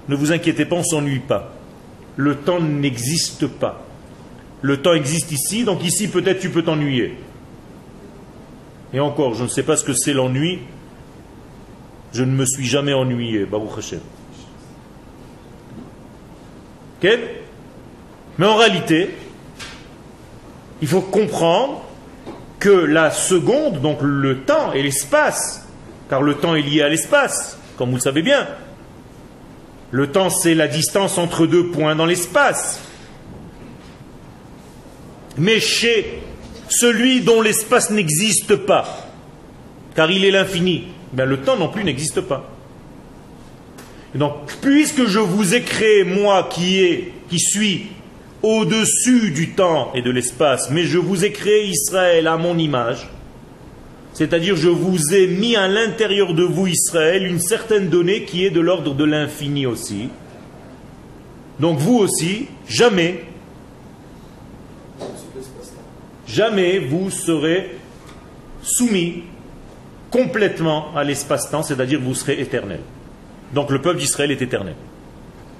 [0.08, 1.52] Ne vous inquiétez pas, on s'ennuie pas.
[2.16, 3.84] Le temps n'existe pas.
[4.60, 7.16] Le temps existe ici, donc ici peut-être tu peux t'ennuyer.
[8.92, 10.60] Et encore, je ne sais pas ce que c'est l'ennui.
[12.12, 14.00] Je ne me suis jamais ennuyé, Baruch Hashem.
[18.38, 19.10] Mais en réalité,
[20.80, 21.84] il faut comprendre
[22.62, 25.66] que la seconde, donc le temps et l'espace,
[26.08, 28.46] car le temps est lié à l'espace, comme vous le savez bien.
[29.90, 32.80] Le temps, c'est la distance entre deux points dans l'espace.
[35.36, 36.22] Mais chez
[36.68, 39.08] celui dont l'espace n'existe pas,
[39.96, 42.48] car il est l'infini, ben le temps non plus n'existe pas.
[44.14, 47.88] donc, puisque je vous ai créé, moi qui, qui suis
[48.42, 53.08] au-dessus du temps et de l'espace, mais je vous ai créé Israël à mon image,
[54.12, 58.50] c'est-à-dire je vous ai mis à l'intérieur de vous, Israël, une certaine donnée qui est
[58.50, 60.08] de l'ordre de l'infini aussi.
[61.60, 63.24] Donc vous aussi, jamais
[66.32, 67.76] jamais vous serez
[68.62, 69.24] soumis
[70.10, 72.80] complètement à l'espace-temps, c'est-à-dire vous serez éternel.
[73.54, 74.74] Donc le peuple d'Israël est éternel.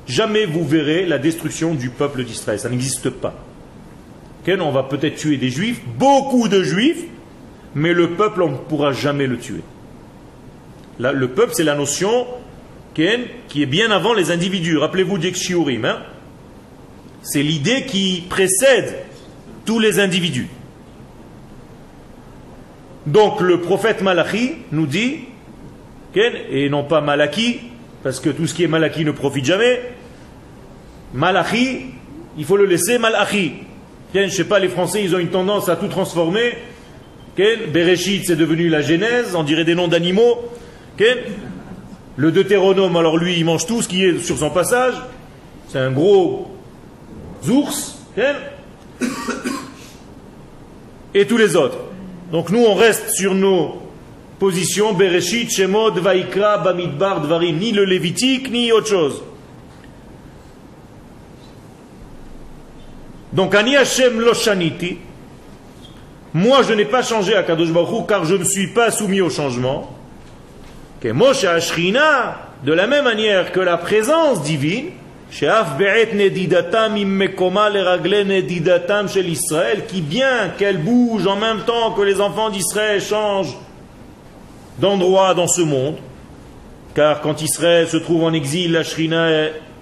[0.06, 3.34] Jamais vous verrez la destruction du peuple d'Israël, ça n'existe pas.
[4.48, 7.04] on va peut-être tuer des juifs, beaucoup de juifs,
[7.74, 9.62] mais le peuple, on ne pourra jamais le tuer.
[10.98, 12.26] le peuple, c'est la notion
[12.94, 14.76] qui est bien avant les individus.
[14.76, 15.84] Rappelez-vous d'Ekshiurim.
[15.84, 15.98] Hein
[17.22, 18.96] c'est l'idée qui précède
[19.64, 20.48] tous les individus.
[23.06, 25.20] Donc le prophète Malachi nous dit,
[26.14, 27.60] et non pas Malachi,
[28.02, 29.80] parce que tout ce qui est Malachi ne profite jamais,
[31.14, 31.86] Malachi,
[32.36, 33.54] il faut le laisser Malachi.
[34.14, 36.54] Je ne sais pas, les Français, ils ont une tendance à tout transformer.
[37.36, 40.42] Bereshit, c'est devenu la Genèse, on dirait des noms d'animaux.
[42.16, 44.94] Le Deutéronome, alors lui, il mange tout ce qui est sur son passage.
[45.68, 46.50] C'est un gros
[47.48, 47.98] ours.
[51.14, 51.78] Et tous les autres.
[52.30, 53.81] Donc nous, on reste sur nos
[54.42, 59.22] positions, Bereshit, Shemot, Vaikra, Bamidbar, Dvarim, ni le Lévitique, ni autre chose.
[63.32, 64.98] Donc, Ani Hashem Loshaniti,
[66.34, 69.30] moi je n'ai pas changé à Kadosh Baruch car je ne suis pas soumis au
[69.30, 69.96] changement.
[71.00, 74.90] Que Moshe Ashrina, de la même manière que la présence divine,
[79.88, 83.56] qui bien qu'elle bouge en même temps que les enfants d'Israël changent
[84.78, 85.96] d'endroit dans ce monde,
[86.94, 89.28] car quand Israël se trouve en exil, la Shrina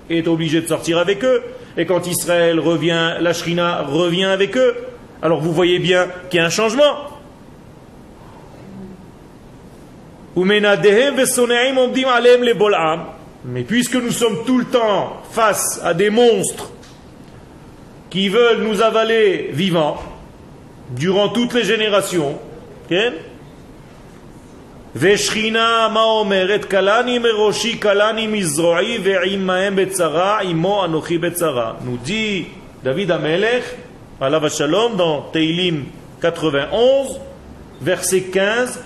[0.09, 1.43] est obligée de sortir avec eux,
[1.77, 4.75] et quand Israël revient, la Shrina revient avec eux.
[5.23, 6.97] Alors vous voyez bien qu'il y a un changement.
[13.45, 16.71] Mais puisque nous sommes tout le temps face à des monstres
[18.11, 19.99] qui veulent nous avaler vivants
[20.91, 22.39] durant toutes les générations,
[24.96, 26.66] ושכינה מה אומרת?
[26.66, 31.74] קלני מראשי, קלני מזרועי, ועמהם בצרה, עמו אנוכי בצרה.
[31.86, 32.46] Nous dit
[32.84, 33.64] David Amelech,
[34.22, 35.86] Allah Shalom, dans Teilim
[36.22, 37.20] 91,
[37.82, 38.80] verset 15,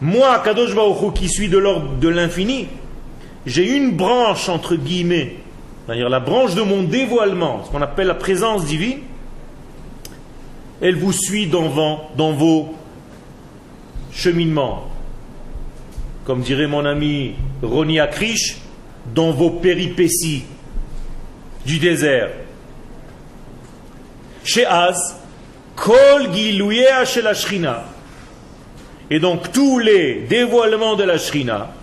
[0.00, 2.68] Moi, Kadosh Baruch qui suis de l'ordre de l'infini,
[3.46, 5.36] j'ai une branche, entre guillemets,
[5.86, 8.98] c'est-à-dire la branche de mon dévoilement, ce qu'on appelle la présence divine,
[10.82, 12.74] elle vous suit dans, dans vos
[14.19, 14.91] cheminements.
[16.25, 18.57] Comme dirait mon ami Roni Akrish,
[19.15, 20.43] dans vos péripéties
[21.65, 22.29] du désert.
[24.43, 25.15] Chez Az,
[25.75, 26.29] Kol
[27.33, 27.85] Shrina.
[29.11, 31.73] Et donc tous les dévoilements de la Shrina,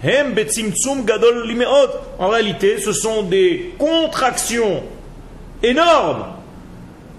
[2.19, 4.85] en réalité, ce sont des contractions
[5.63, 6.27] énormes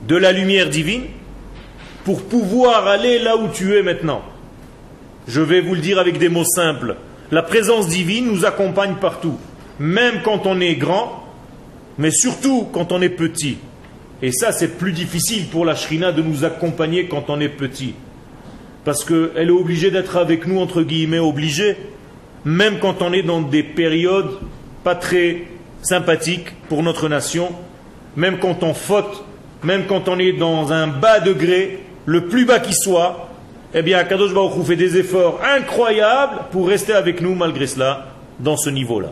[0.07, 1.03] de la lumière divine
[2.05, 4.21] pour pouvoir aller là où tu es maintenant.
[5.27, 6.95] Je vais vous le dire avec des mots simples.
[7.31, 9.37] La présence divine nous accompagne partout,
[9.79, 11.23] même quand on est grand,
[11.97, 13.57] mais surtout quand on est petit.
[14.21, 17.93] Et ça, c'est plus difficile pour la Shrina de nous accompagner quand on est petit
[18.87, 21.75] parce qu'elle est obligée d'être avec nous, entre guillemets, obligée,
[22.45, 24.39] même quand on est dans des périodes
[24.85, 25.43] pas très
[25.81, 27.49] sympathique pour notre nation,
[28.15, 29.25] même quand on faute,
[29.61, 33.26] même quand on est dans un bas degré, le plus bas qui soit,
[33.73, 38.07] eh bien, Kadosh Baruch fait des efforts incroyables pour rester avec nous malgré cela,
[38.39, 39.09] dans ce niveau-là.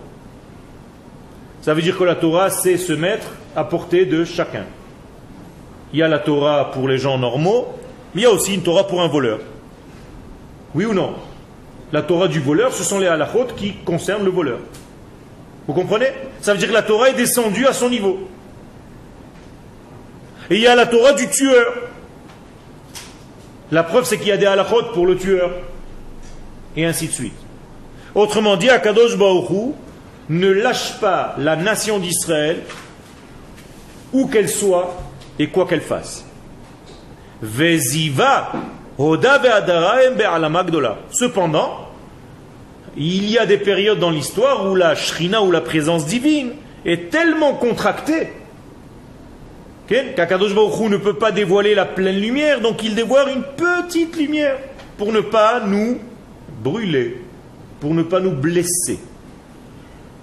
[1.61, 4.65] Ça veut dire que la Torah, c'est se mettre à portée de chacun.
[5.91, 7.67] Il y a la Torah pour les gens normaux,
[8.13, 9.39] mais il y a aussi une Torah pour un voleur.
[10.73, 11.15] Oui ou non?
[11.91, 14.59] La Torah du voleur, ce sont les halachot qui concernent le voleur.
[15.67, 16.07] Vous comprenez?
[16.41, 18.27] Ça veut dire que la Torah est descendue à son niveau.
[20.49, 21.73] Et il y a la Torah du tueur.
[23.71, 25.51] La preuve, c'est qu'il y a des halachot pour le tueur.
[26.75, 27.33] Et ainsi de suite.
[28.13, 29.73] Autrement dit, Akadosh Baruch
[30.29, 32.61] ne lâche pas la nation d'Israël,
[34.13, 34.95] où qu'elle soit
[35.37, 36.25] et quoi qu'elle fasse.
[37.41, 38.51] Veziva,
[41.11, 41.89] Cependant,
[42.95, 46.53] il y a des périodes dans l'histoire où la shrina ou la présence divine
[46.85, 48.29] est tellement contractée
[49.87, 54.57] qu'Akadosh Baruch ne peut pas dévoiler la pleine lumière, donc il dévoile une petite lumière
[54.97, 55.99] pour ne pas nous
[56.63, 57.21] brûler,
[57.79, 58.99] pour ne pas nous blesser.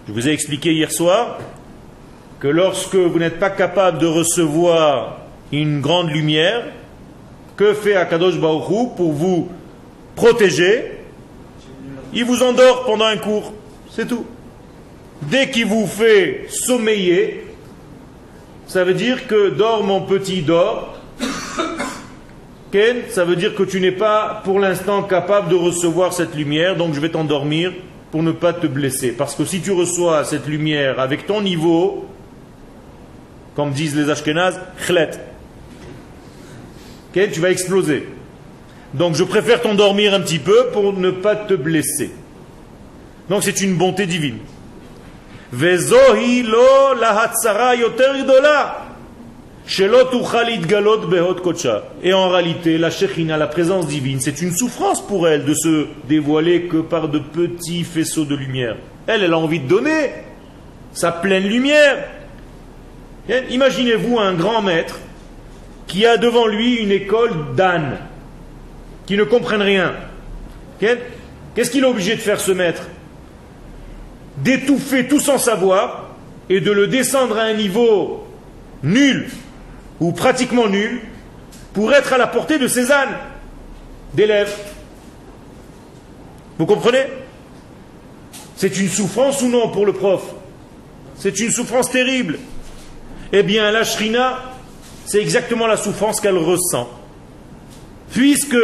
[0.09, 1.39] Je vous ai expliqué hier soir
[2.41, 5.19] que lorsque vous n'êtes pas capable de recevoir
[5.53, 6.65] une grande lumière,
[7.57, 9.49] que fait Akadosh Baruch pour vous
[10.17, 10.93] protéger?
[12.15, 13.53] Il vous endort pendant un cours,
[13.91, 14.27] c'est tout.
[15.23, 17.47] Dès qu'il vous fait sommeiller,
[18.73, 20.99] ça veut dire que dors mon petit, dors.
[22.73, 26.75] Ken, ça veut dire que tu n'es pas pour l'instant capable de recevoir cette lumière,
[26.75, 27.71] donc je vais t'endormir
[28.11, 29.13] pour ne pas te blesser.
[29.13, 32.07] Parce que si tu reçois cette lumière avec ton niveau,
[33.55, 35.11] comme disent les Ashkenazes, chlet,
[37.13, 38.09] tu vas exploser.
[38.95, 42.11] Donc je préfère t'endormir un petit peu pour ne pas te blesser.
[43.29, 44.39] Donc c'est une bonté divine.
[52.03, 55.87] Et en réalité, la Shekhinah, la présence divine, c'est une souffrance pour elle de se
[56.09, 58.77] dévoiler que par de petits faisceaux de lumière.
[59.07, 60.11] Elle, elle a envie de donner
[60.95, 62.03] sa pleine lumière.
[63.51, 64.99] Imaginez-vous un grand maître
[65.87, 67.99] qui a devant lui une école d'ânes,
[69.07, 69.93] qui ne comprennent rien.
[70.81, 72.85] Qu'est-ce qu'il est obligé de faire ce maître?
[74.39, 76.11] D'étouffer tout sans savoir
[76.49, 78.27] et de le descendre à un niveau
[78.83, 79.29] nul
[80.01, 81.01] ou pratiquement nul
[81.73, 83.17] pour être à la portée de ses ânes
[84.15, 84.55] d'élèves.
[86.59, 87.05] Vous comprenez?
[88.57, 90.23] C'est une souffrance ou non pour le prof?
[91.17, 92.39] C'est une souffrance terrible.
[93.33, 94.39] Eh bien, la shrina,
[95.05, 96.89] c'est exactement la souffrance qu'elle ressent.
[98.13, 98.57] Puisque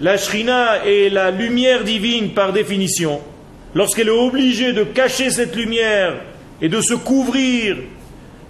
[0.00, 3.20] la shrina est la lumière divine par définition,
[3.74, 6.14] lorsqu'elle est obligée de cacher cette lumière
[6.60, 7.76] et de se couvrir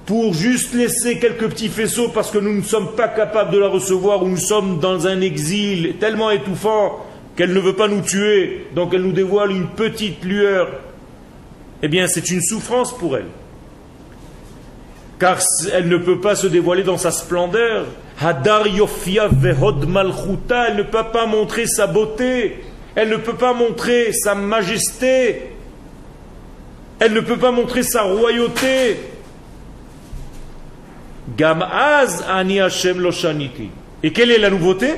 [0.06, 3.68] pour juste laisser quelques petits faisceaux parce que nous ne sommes pas capables de la
[3.68, 7.06] recevoir ou nous sommes dans un exil tellement étouffant
[7.36, 10.68] qu'elle ne veut pas nous tuer, donc elle nous dévoile une petite lueur,
[11.82, 13.26] eh bien c'est une souffrance pour elle.
[15.18, 15.38] Car
[15.72, 17.86] elle ne peut pas se dévoiler dans sa splendeur.
[18.20, 22.56] Hadar Yofia Vehod Malchuta, elle ne peut pas montrer sa beauté,
[22.94, 25.50] elle ne peut pas montrer sa majesté,
[26.98, 28.98] elle ne peut pas montrer sa royauté.
[31.36, 33.70] Gamaz Ani Hashem Loshaniti.
[34.02, 34.94] Et quelle est la nouveauté?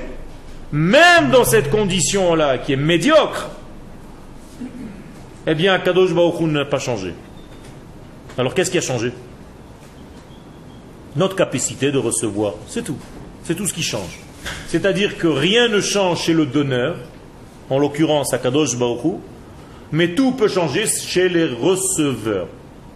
[0.72, 3.50] Même dans cette condition-là, qui est médiocre,
[5.46, 7.14] eh bien, Kadosh Baruch n'a pas changé.
[8.36, 9.12] Alors qu'est-ce qui a changé?
[11.16, 12.54] Notre capacité de recevoir.
[12.66, 12.98] C'est tout.
[13.44, 14.18] C'est tout ce qui change.
[14.66, 16.96] C'est-à-dire que rien ne change chez le donneur,
[17.70, 19.18] en l'occurrence Akadosh Baruch
[19.92, 22.48] mais tout peut changer chez les receveurs.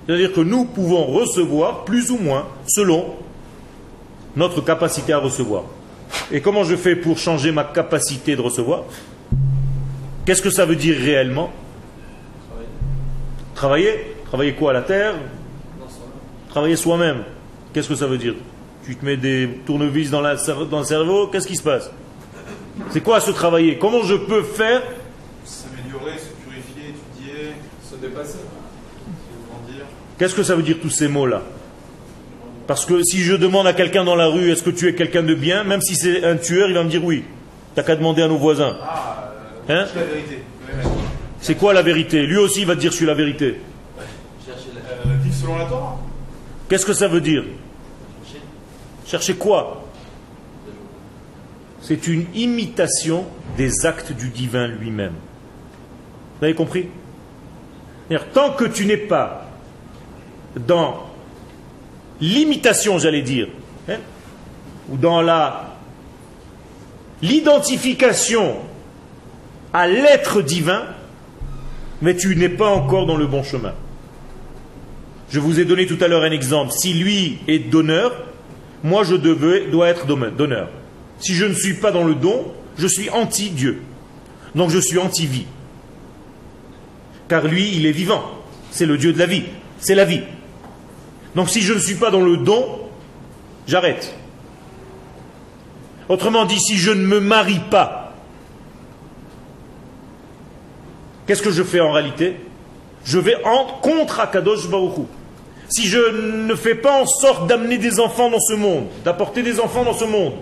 [0.05, 3.15] C'est-à-dire que nous pouvons recevoir plus ou moins selon
[4.35, 5.65] notre capacité à recevoir.
[6.33, 8.85] Et comment je fais pour changer ma capacité de recevoir?
[10.25, 11.51] Qu'est-ce que ça veut dire réellement?
[13.55, 14.17] Travailler.
[14.27, 14.55] Travailler.
[14.55, 15.15] Quoi à la terre?
[16.49, 17.25] Travailler soi-même.
[17.73, 18.35] Qu'est-ce que ça veut dire?
[18.85, 21.91] Tu te mets des tournevis dans, dans le cerveau, qu'est-ce qui se passe?
[22.91, 23.79] C'est quoi se travailler?
[23.79, 24.83] Comment je peux faire
[25.45, 27.53] S'améliorer, se purifier, étudier,
[27.89, 28.39] se dépasser.
[30.19, 31.43] Qu'est-ce que ça veut dire tous ces mots-là?
[32.67, 35.23] Parce que si je demande à quelqu'un dans la rue, est-ce que tu es quelqu'un
[35.23, 35.65] de bien?
[35.65, 37.25] Même si c'est un tueur, il va me dire oui.
[37.75, 38.77] T'as qu'à demander à nos voisins.
[38.83, 39.33] Ah,
[39.71, 39.87] euh, hein?
[39.95, 40.43] la vérité.
[41.41, 42.27] C'est quoi la vérité?
[42.27, 43.61] Lui aussi il va te dire je suis la vérité.
[43.99, 44.03] Euh,
[45.23, 45.99] vivre selon la Torah.
[46.69, 47.45] Qu'est-ce que ça veut dire?
[49.07, 49.88] Chercher quoi?
[51.89, 53.25] C'est une imitation
[53.57, 55.15] des actes du divin lui-même.
[56.39, 56.89] Vous avez compris?
[58.35, 59.49] Tant que tu n'es pas
[60.67, 61.07] dans
[62.21, 63.49] l'imitation, j'allais dire,
[63.89, 63.97] hein,
[64.91, 65.77] ou dans la
[67.23, 68.57] l'identification
[69.73, 70.83] à l'être divin,
[72.03, 73.73] mais tu n'es pas encore dans le bon chemin.
[75.31, 76.71] Je vous ai donné tout à l'heure un exemple.
[76.71, 78.13] Si lui est donneur,
[78.85, 80.69] moi je dois être donneur.
[81.21, 83.83] Si je ne suis pas dans le don, je suis anti-Dieu.
[84.55, 85.47] Donc je suis anti-vie.
[87.29, 88.25] Car lui, il est vivant.
[88.71, 89.45] C'est le Dieu de la vie.
[89.79, 90.23] C'est la vie.
[91.35, 92.65] Donc si je ne suis pas dans le don,
[93.67, 94.15] j'arrête.
[96.09, 98.15] Autrement dit, si je ne me marie pas,
[101.27, 102.37] qu'est-ce que je fais en réalité?
[103.05, 103.37] Je vais
[103.83, 105.07] contre Akadosh Baruch
[105.69, 105.99] Si je
[106.47, 109.95] ne fais pas en sorte d'amener des enfants dans ce monde, d'apporter des enfants dans
[109.95, 110.35] ce monde,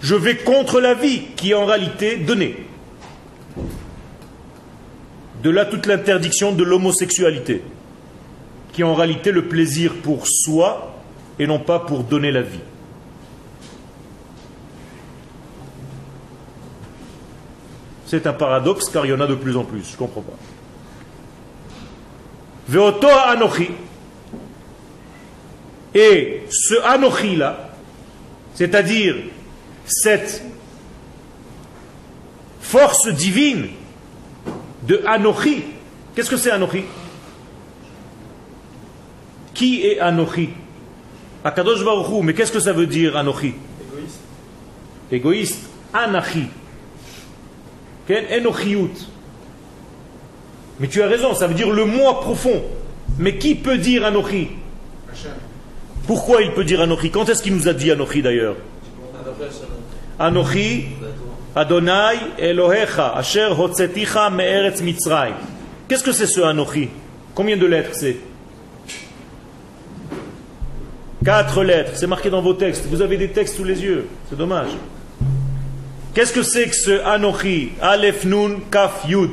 [0.00, 2.56] je vais contre la vie qui est en réalité donnée.
[5.42, 7.62] De là toute l'interdiction de l'homosexualité,
[8.72, 10.96] qui est en réalité le plaisir pour soi
[11.38, 12.60] et non pas pour donner la vie.
[18.06, 20.22] C'est un paradoxe car il y en a de plus en plus, je ne comprends
[20.22, 20.36] pas.
[22.68, 23.70] Veoto Anochi.
[25.94, 27.70] Et ce Anochi là,
[28.54, 29.16] c'est-à-dire
[29.90, 30.42] cette
[32.60, 33.68] force divine
[34.86, 35.64] de Anochi.
[36.14, 36.84] Qu'est-ce que c'est Anochi?
[39.54, 40.50] Qui est Anochi?
[41.44, 43.54] Akadosh Baruch mais qu'est-ce que ça veut dire Anochi?
[43.92, 44.20] Égoïste.
[45.10, 45.58] Égoïste.
[45.92, 46.46] Anachi.
[48.08, 48.90] Enochiout.
[50.78, 52.62] Mais tu as raison, ça veut dire le moi profond.
[53.18, 54.48] Mais qui peut dire Anochi?
[56.06, 57.10] Pourquoi il peut dire Anochi?
[57.10, 58.56] Quand est-ce qu'il nous a dit Anochi d'ailleurs?
[60.20, 60.84] Anochi
[61.56, 65.32] Adonai Elohecha Asher Hotzeticha Me'eretz Mitzray.
[65.88, 66.90] Qu'est-ce que c'est ce Anochi
[67.34, 68.18] Combien de lettres c'est?
[71.24, 72.86] Quatre lettres, c'est marqué dans vos textes.
[72.86, 74.70] Vous avez des textes sous les yeux, c'est dommage.
[76.14, 79.30] Qu'est-ce que c'est que ce Anochi Aleph Nun Kaf Yud.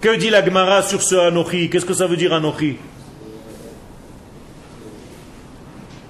[0.00, 2.76] Que dit la Gemara sur ce Anochi Qu'est-ce que ça veut dire Anochi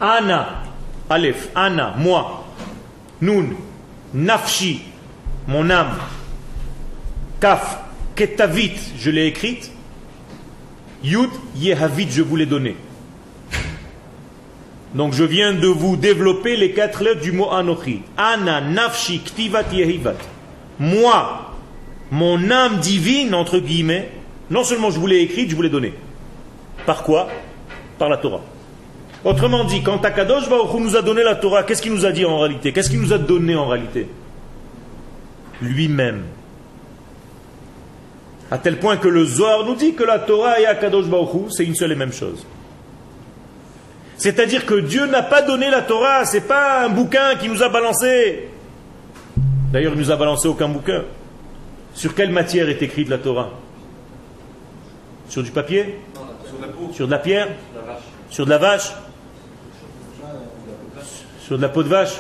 [0.01, 0.63] Ana,
[1.09, 2.42] Aleph, Ana, moi.
[3.23, 3.51] Nun,
[4.13, 4.83] Nafshi,
[5.47, 5.97] mon âme.
[7.41, 7.79] Kaf,
[8.17, 9.71] Ketavit, je l'ai écrite.
[11.05, 12.75] Yud, Yehavit, je vous l'ai donné.
[14.97, 18.03] Donc je viens de vous développer les quatre lettres du mot Anochi.
[18.17, 20.17] Ana, Nafshi, Ktivat, Yehivat.
[20.81, 21.55] Moi,
[22.11, 24.11] mon âme divine, entre guillemets,
[24.51, 25.95] non seulement je vous l'ai écrite, je vous l'ai donnée.
[26.87, 27.29] Par quoi?
[27.99, 28.43] Par la Torah.
[29.25, 32.25] Autrement dit, quand Akadosh Baruch nous a donné la Torah, qu'est-ce qu'il nous a dit
[32.25, 32.73] en réalité?
[32.73, 34.09] Qu'est-ce qu'il nous a donné en réalité?
[35.61, 36.25] Lui-même.
[38.51, 41.65] À tel point que le Zohar nous dit que la Torah et Akadosh Baruch c'est
[41.65, 42.45] une seule et même chose.
[44.17, 47.69] C'est-à-dire que Dieu n'a pas donné la Torah, c'est pas un bouquin qui nous a
[47.69, 48.49] balancé.
[49.73, 51.05] D'ailleurs, il nous a balancé aucun bouquin.
[51.95, 53.51] Sur quelle matière est écrite la Torah?
[55.29, 55.99] Sur du papier?
[56.93, 57.49] Sur de la pierre?
[58.31, 59.12] Sur de la vache sur de la
[61.69, 62.17] peau de vache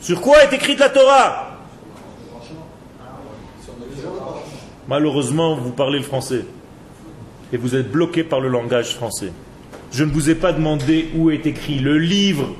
[0.00, 1.58] Sur quoi est écrite la Torah?
[4.88, 6.44] Malheureusement, vous parlez le français.
[7.52, 9.32] Et vous êtes bloqué par le langage français.
[9.92, 12.54] Je ne vous ai pas demandé où est écrit le livre.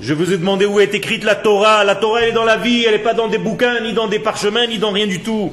[0.00, 1.84] Je vous ai demandé où est écrite la Torah.
[1.84, 4.18] La Torah, est dans la vie, elle n'est pas dans des bouquins, ni dans des
[4.18, 5.52] parchemins, ni dans rien du tout.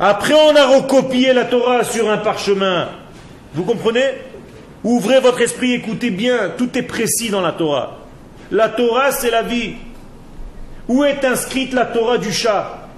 [0.00, 2.88] Après, on a recopié la Torah sur un parchemin.
[3.58, 4.04] Vous comprenez?
[4.84, 7.98] Ouvrez votre esprit, écoutez bien, tout est précis dans la Torah.
[8.52, 9.74] La Torah, c'est la vie.
[10.86, 12.88] Où est inscrite la Torah du chat?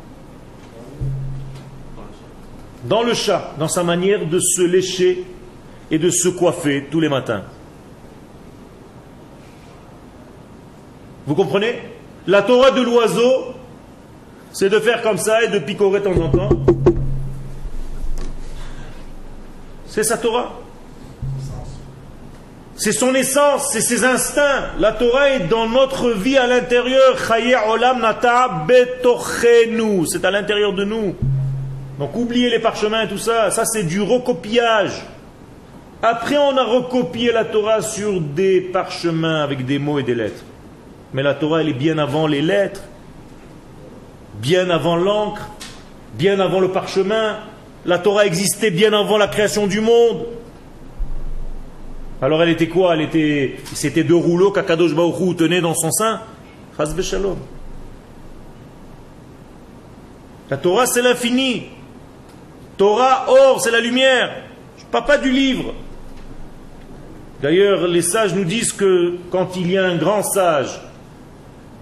[2.84, 5.24] Dans le chat, dans sa manière de se lécher
[5.90, 7.44] et de se coiffer tous les matins.
[11.26, 11.80] Vous comprenez?
[12.26, 13.54] La Torah de l'oiseau,
[14.52, 16.50] c'est de faire comme ça et de picorer de temps en temps.
[19.90, 20.52] C'est sa Torah.
[22.76, 24.68] C'est son essence, c'est ses instincts.
[24.78, 27.16] La Torah est dans notre vie à l'intérieur.
[30.06, 31.16] C'est à l'intérieur de nous.
[31.98, 33.50] Donc oubliez les parchemins et tout ça.
[33.50, 35.04] Ça c'est du recopiage.
[36.02, 40.44] Après on a recopié la Torah sur des parchemins avec des mots et des lettres.
[41.12, 42.82] Mais la Torah elle est bien avant les lettres,
[44.40, 45.50] bien avant l'encre,
[46.14, 47.40] bien avant le parchemin,
[47.84, 50.26] la Torah existait bien avant la création du monde.
[52.22, 52.94] Alors elle était quoi?
[52.94, 56.20] Elle était, c'était deux rouleaux qu'Akadosh Baruch tenait dans son sein?
[56.76, 56.94] Chaz
[60.50, 61.66] La Torah, c'est l'infini.
[62.76, 64.30] Torah, or, c'est la lumière.
[64.78, 65.74] Je ne parle pas du livre.
[67.42, 70.80] D'ailleurs, les sages nous disent que quand il y a un grand sage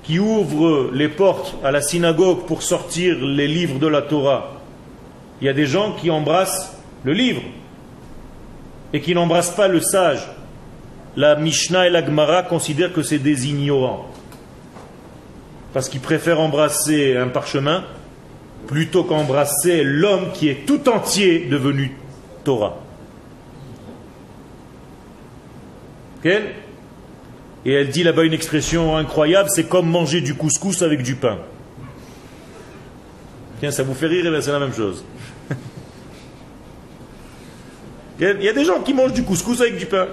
[0.04, 4.57] qui ouvre les portes à la synagogue pour sortir les livres de la Torah,
[5.40, 7.42] il y a des gens qui embrassent le livre
[8.92, 10.26] et qui n'embrassent pas le sage.
[11.16, 14.10] La Mishnah et la Gemara considèrent que c'est des ignorants.
[15.72, 17.84] Parce qu'ils préfèrent embrasser un parchemin
[18.66, 21.96] plutôt qu'embrasser l'homme qui est tout entier devenu
[22.44, 22.76] Torah.
[26.24, 31.38] Et elle dit là-bas une expression incroyable, c'est comme manger du couscous avec du pain.
[33.60, 35.04] Tiens, ça vous fait rire, eh c'est la même chose.
[38.20, 40.08] Il y a des gens qui mangent du couscous avec du pain.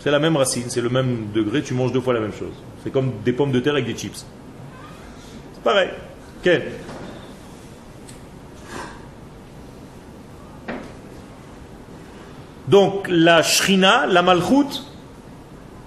[0.00, 2.54] C'est la même racine, c'est le même degré, tu manges deux fois la même chose.
[2.82, 4.24] C'est comme des pommes de terre avec des chips.
[5.54, 5.90] C'est pareil.
[12.68, 14.84] Donc la shrina, la malchoute,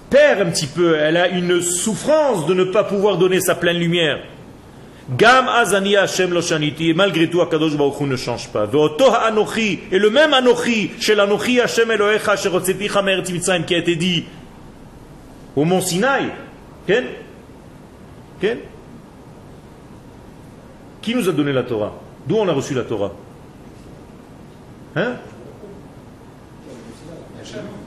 [0.09, 3.77] perd un petit peu, elle a une souffrance de ne pas pouvoir donner sa pleine
[3.77, 4.19] lumière.
[5.10, 8.66] Gam azani Hashem lo shaniti, malgré tout Akadosh Baruch ne change pas.
[8.66, 14.26] Et le même anochi, shel anochi Hashem Elohecha sherotzeticha me'eretz Mitzrayim, qui a été dit
[15.56, 16.32] au mont Sinaï.
[21.01, 21.93] Qui nous a donné la Torah?
[22.28, 23.12] D'où on a reçu la Torah?
[24.95, 25.14] Hein?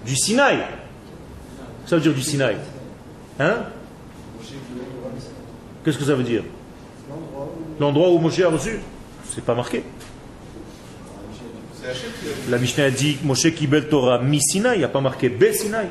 [0.07, 0.59] Du Sinaï.
[1.85, 2.57] Ça veut dire du Sinaï.
[3.41, 3.57] Hein?
[5.85, 6.45] Qu'est-ce que ça veut dire?
[7.81, 8.81] L'endroit où Moshe a reçu
[9.31, 9.85] C'est pas marqué.
[12.49, 15.53] La Mishnah a dit Moshe Kibel Torah mi Sinaï, il n'y a pas marqué Be
[15.53, 15.89] Sinaï.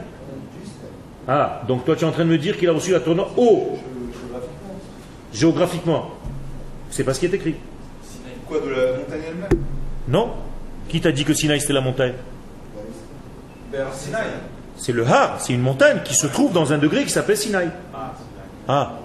[1.28, 3.28] Ah, donc toi tu es en train de me dire qu'il a reçu la Torah
[3.38, 3.78] haut.
[5.34, 6.12] Géographiquement.
[6.90, 7.56] C'est pas ce qui est écrit.
[8.48, 9.64] Quoi, de la montagne elle-même?
[10.08, 10.32] Non.
[10.88, 12.14] Qui t'a dit que Sinaï c'était la montagne?
[13.94, 14.28] Sinaï.
[14.78, 17.70] C'est le Har, c'est une montagne qui se trouve dans un degré qui s'appelle Sinaï.
[18.68, 19.00] Ah.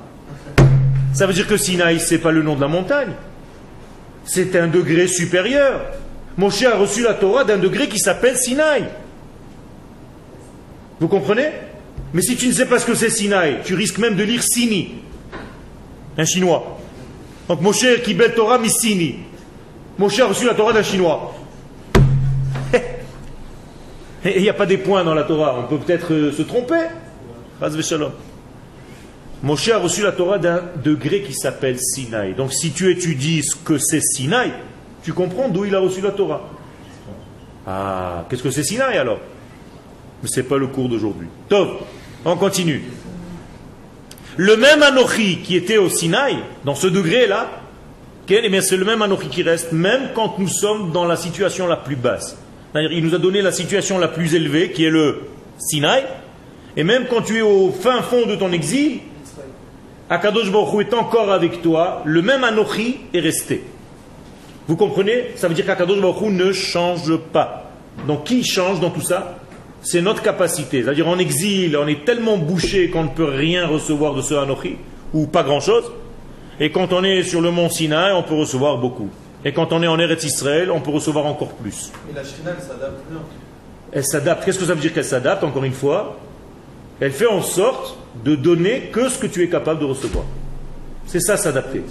[1.12, 3.12] Ça veut dire que Sinaï, c'est pas le nom de la montagne.
[4.24, 5.82] C'est un degré supérieur.
[6.36, 8.84] Moshe a reçu la Torah d'un degré qui s'appelle Sinaï.
[11.00, 11.50] Vous comprenez?
[12.14, 14.42] Mais si tu ne sais pas ce que c'est Sinaï, tu risques même de lire
[14.42, 14.94] Sini,
[16.16, 16.78] un chinois.
[17.48, 19.16] Donc Moshe qui belle Torah, mais Sini.
[19.98, 21.34] Moshe a reçu la Torah d'un chinois.
[24.24, 25.58] Il n'y a pas des points dans la Torah.
[25.58, 26.86] On peut peut-être euh, se tromper.
[29.42, 32.34] Moshe a reçu la Torah d'un degré qui s'appelle Sinaï.
[32.34, 34.52] Donc si tu étudies ce que c'est Sinaï,
[35.02, 36.48] tu comprends d'où il a reçu la Torah.
[37.66, 39.18] Ah, qu'est-ce que c'est Sinaï alors?
[40.22, 41.26] Mais ce n'est pas le cours d'aujourd'hui.
[41.48, 41.84] Top,
[42.24, 42.82] on continue.
[44.36, 47.50] Le même Anochi qui était au Sinaï, dans ce degré-là,
[48.28, 51.76] eh c'est le même Anochi qui reste, même quand nous sommes dans la situation la
[51.76, 52.38] plus basse.
[52.74, 55.22] Il nous a donné la situation la plus élevée, qui est le
[55.58, 56.04] Sinaï,
[56.76, 59.00] et même quand tu es au fin fond de ton exil,
[60.12, 63.64] Akadosh Baruch est encore avec toi, le même Anochi est resté.
[64.68, 65.28] Vous comprenez?
[65.36, 67.70] Ça veut dire qu'Akadosh Baruch ne change pas.
[68.06, 69.38] Donc qui change dans tout ça?
[69.80, 70.82] C'est notre capacité.
[70.82, 74.76] C'est-à-dire en exil, on est tellement bouché qu'on ne peut rien recevoir de ce Anochi,
[75.14, 75.90] ou pas grand-chose.
[76.60, 79.08] Et quand on est sur le mont Sinaï, on peut recevoir beaucoup.
[79.46, 81.90] Et quand on est en Eretz Israël, on peut recevoir encore plus.
[82.10, 83.00] Et la Shrina, elle s'adapte
[83.90, 84.44] Elle s'adapte.
[84.44, 86.18] Qu'est-ce que ça veut dire qu'elle s'adapte, encore une fois?
[87.02, 90.24] Elle fait en sorte de donner que ce que tu es capable de recevoir.
[91.04, 91.82] C'est ça s'adapter.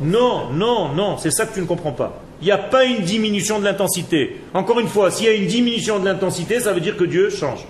[0.00, 2.22] Non, non, non, c'est ça que tu ne comprends pas.
[2.40, 4.40] Il n'y a pas une diminution de l'intensité.
[4.54, 7.28] Encore une fois, s'il y a une diminution de l'intensité, ça veut dire que Dieu
[7.28, 7.66] change.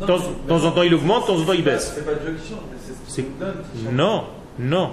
[0.00, 1.94] De temps, en temps, il augmente, de temps en temps, il baisse.
[1.96, 2.60] C'est pas Dieu qui change,
[3.08, 3.56] c'est ce donne.
[3.92, 4.26] Non,
[4.56, 4.90] non.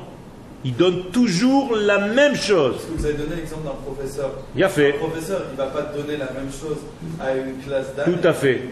[0.67, 2.75] Il donne toujours la même chose.
[2.93, 4.31] Vous avez donné l'exemple d'un professeur.
[4.53, 4.95] Il a fait.
[4.95, 6.79] Un professeur, il ne va pas donner la même chose
[7.21, 8.13] à une classe d'âme.
[8.13, 8.63] Tout à fait.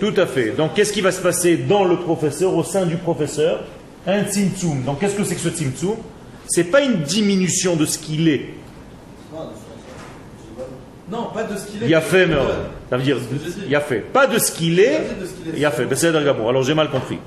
[0.00, 0.50] Tout à fait.
[0.56, 3.62] Donc, qu'est-ce qui va se passer dans le professeur, au sein du professeur?
[4.08, 4.82] Un tzimtzum.
[4.82, 5.94] Donc, qu'est-ce que c'est que ce tzimtzum
[6.48, 8.46] C'est pas une diminution de ce qu'il est.
[11.08, 11.86] Non, pas de ce qu'il est.
[11.86, 12.34] Il a fait, mais
[12.90, 13.18] ça veut dire,
[13.68, 14.00] il a fait.
[14.00, 15.00] Pas de ce qu'il est.
[15.56, 15.86] Il a fait.
[15.94, 17.18] C'est Alors, j'ai mal compris.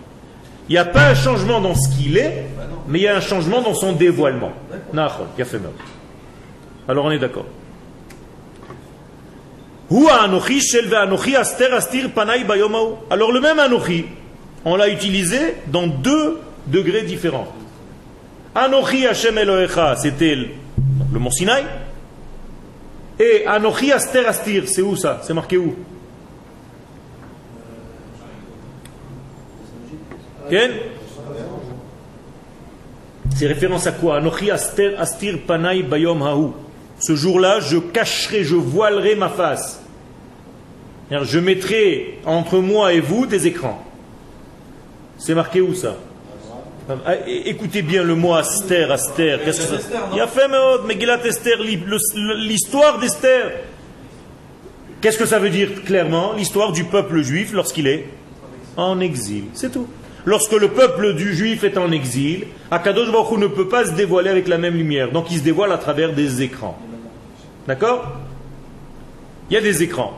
[0.69, 2.45] Il n'y a pas un changement dans ce qu'il est,
[2.87, 4.51] mais il y a un changement dans son dévoilement.
[6.87, 7.45] Alors on est d'accord.
[13.09, 14.05] Alors le même Anochi,
[14.63, 17.47] on l'a utilisé dans deux degrés différents.
[18.53, 21.63] Anochi Hashem Elohecha, c'était le mont Sinaï.
[23.19, 25.21] Et Anochi Aster Astir, c'est où ça?
[25.23, 25.75] C'est marqué où?
[33.35, 34.17] C'est référence à quoi?
[34.17, 36.51] Anochi astir, astir panay bayom hahu.
[36.99, 39.81] Ce jour-là, je cacherai, je voilerai ma face.
[41.11, 43.83] Je mettrai entre moi et vous des écrans.
[45.17, 45.95] C'est marqué où ça?
[47.05, 49.37] Ah, Écoutez bien le mot Aster, Aster.
[49.45, 49.81] Qu'est-ce que
[50.13, 50.47] Il a fait
[50.87, 53.51] Megillat Esther, l'histoire d'Esther.
[55.01, 56.33] Qu'est-ce que ça veut dire clairement?
[56.33, 58.05] L'histoire du peuple juif lorsqu'il est
[58.75, 59.45] en exil.
[59.53, 59.87] C'est tout.
[60.25, 64.29] Lorsque le peuple du juif est en exil, Akadosh Baruch ne peut pas se dévoiler
[64.29, 65.11] avec la même lumière.
[65.11, 66.77] Donc il se dévoile à travers des écrans.
[67.67, 68.17] D'accord?
[69.49, 70.17] Il y a des écrans.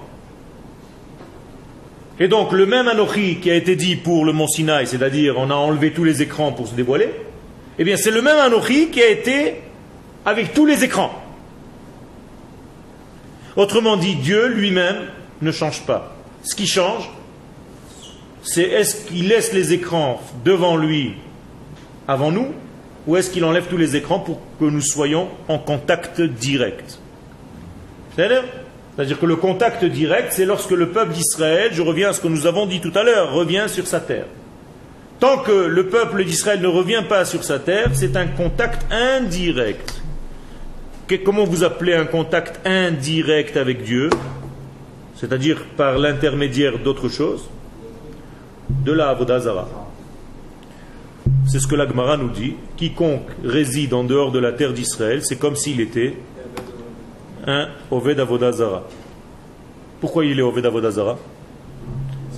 [2.19, 5.49] Et donc le même Anochi qui a été dit pour le mont Sinaï, c'est-à-dire on
[5.49, 7.09] a enlevé tous les écrans pour se dévoiler,
[7.79, 9.55] eh bien c'est le même Anochi qui a été
[10.25, 11.11] avec tous les écrans.
[13.55, 14.97] Autrement dit, Dieu lui-même
[15.41, 16.15] ne change pas.
[16.43, 17.09] Ce qui change,
[18.43, 21.13] c'est est-ce qu'il laisse les écrans devant lui
[22.07, 22.47] avant nous,
[23.07, 26.99] ou est-ce qu'il enlève tous les écrans pour que nous soyons en contact direct?
[28.15, 32.27] C'est-à-dire que le contact direct, c'est lorsque le peuple d'Israël, je reviens à ce que
[32.27, 34.25] nous avons dit tout à l'heure, revient sur sa terre.
[35.19, 40.01] Tant que le peuple d'Israël ne revient pas sur sa terre, c'est un contact indirect.
[41.25, 44.09] Comment vous appelez un contact indirect avec Dieu?
[45.15, 47.49] C'est-à-dire par l'intermédiaire d'autre chose?
[48.85, 49.67] De la Avodazara.
[51.47, 52.55] C'est ce que l'Agmara nous dit.
[52.77, 56.15] Quiconque réside en dehors de la terre d'Israël, c'est comme s'il était
[57.45, 58.83] un Oved Avodazara.
[59.99, 61.17] Pourquoi il est Oved Avodazara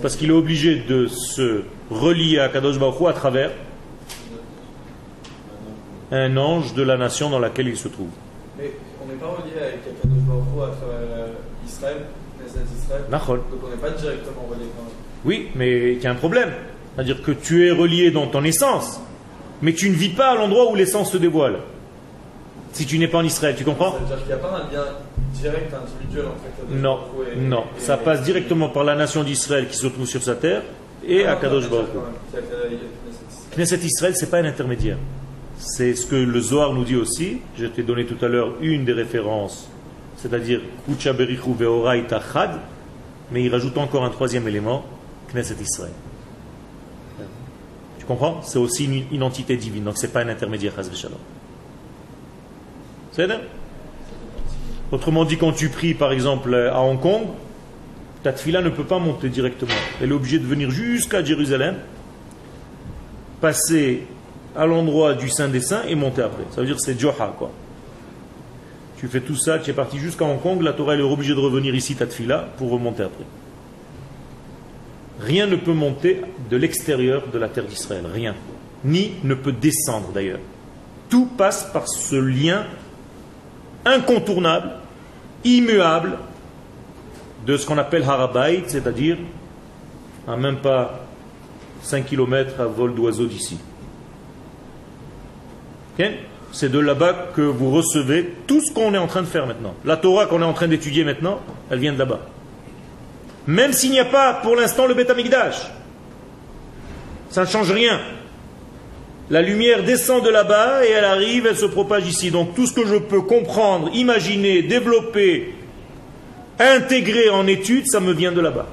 [0.01, 3.51] Parce qu'il est obligé de se relier à Kadosh Baruch à travers
[6.11, 8.09] un ange de la nation dans laquelle il se trouve.
[8.57, 8.71] Mais
[9.03, 11.27] on n'est pas relié avec Akadosh Baruch à travers euh,
[11.65, 11.97] Israël?
[13.11, 13.21] Donc
[13.65, 14.93] on n'est pas directement relié quand même.
[15.25, 16.51] Oui, mais il y a un problème.
[16.95, 18.99] C'est-à-dire que tu es relié dans ton essence,
[19.61, 21.57] mais tu ne vis pas à l'endroit où l'essence se dévoile.
[22.73, 24.49] Si tu n'es pas en Israël, tu comprends Ça veut dire qu'il n'y a pas
[24.57, 24.85] un lien
[25.33, 26.99] direct individuel entre Akadosh Non,
[27.31, 27.63] et- non.
[27.77, 30.61] et- Ça passe directement par la nation d'Israël qui se trouve sur sa terre
[31.07, 31.87] et Ah, à Kadosh Baruch.
[33.55, 34.97] Knesset Israël, c'est pas un intermédiaire.
[35.57, 37.39] C'est ce que le Zohar nous dit aussi.
[37.57, 39.69] Je t'ai donné tout à l'heure une des références,
[40.23, 42.51] c'est-à-dire Kucha Berichu Veorai Tachad,
[43.29, 44.85] mais il rajoute encore un troisième élément,
[45.33, 45.91] Knesset Israël.
[47.99, 48.41] Tu comprends?
[48.41, 50.71] C'est aussi une une entité divine, donc c'est pas un intermédiaire.
[53.11, 53.27] C'est
[54.93, 57.23] Autrement dit, quand tu pries, par exemple, à Hong Kong,
[58.21, 59.73] ta tfila ne peut pas monter directement.
[60.01, 61.75] Elle est obligée de venir jusqu'à Jérusalem,
[63.41, 64.07] passer
[64.55, 66.43] à l'endroit du Saint des Saints et monter après.
[66.51, 67.51] Ça veut dire que c'est Joha, quoi.
[69.03, 71.39] Tu fais tout ça, tu es parti jusqu'à Hong Kong, la Torah est obligée de
[71.39, 73.25] revenir ici, ta tfila, pour remonter après.
[75.19, 78.33] Rien ne peut monter de l'extérieur de la terre d'Israël, rien.
[78.85, 80.39] Ni ne peut descendre d'ailleurs.
[81.09, 82.65] Tout passe par ce lien
[83.83, 84.71] incontournable,
[85.43, 86.17] immuable,
[87.45, 89.17] de ce qu'on appelle Harabait, c'est-à-dire
[90.29, 91.05] à même pas
[91.81, 93.57] 5 km à vol d'oiseau d'ici.
[95.99, 96.09] Ok?
[96.53, 99.73] C'est de là-bas que vous recevez tout ce qu'on est en train de faire maintenant.
[99.83, 101.41] La Torah qu'on est en train d'étudier maintenant,
[101.71, 102.19] elle vient de là-bas.
[103.47, 105.55] Même s'il n'y a pas pour l'instant le Beth Amikdash.
[107.31, 107.99] Ça ne change rien.
[109.31, 112.29] La lumière descend de là-bas et elle arrive, elle se propage ici.
[112.29, 115.55] Donc tout ce que je peux comprendre, imaginer, développer,
[116.59, 118.67] intégrer en étude, ça me vient de là-bas.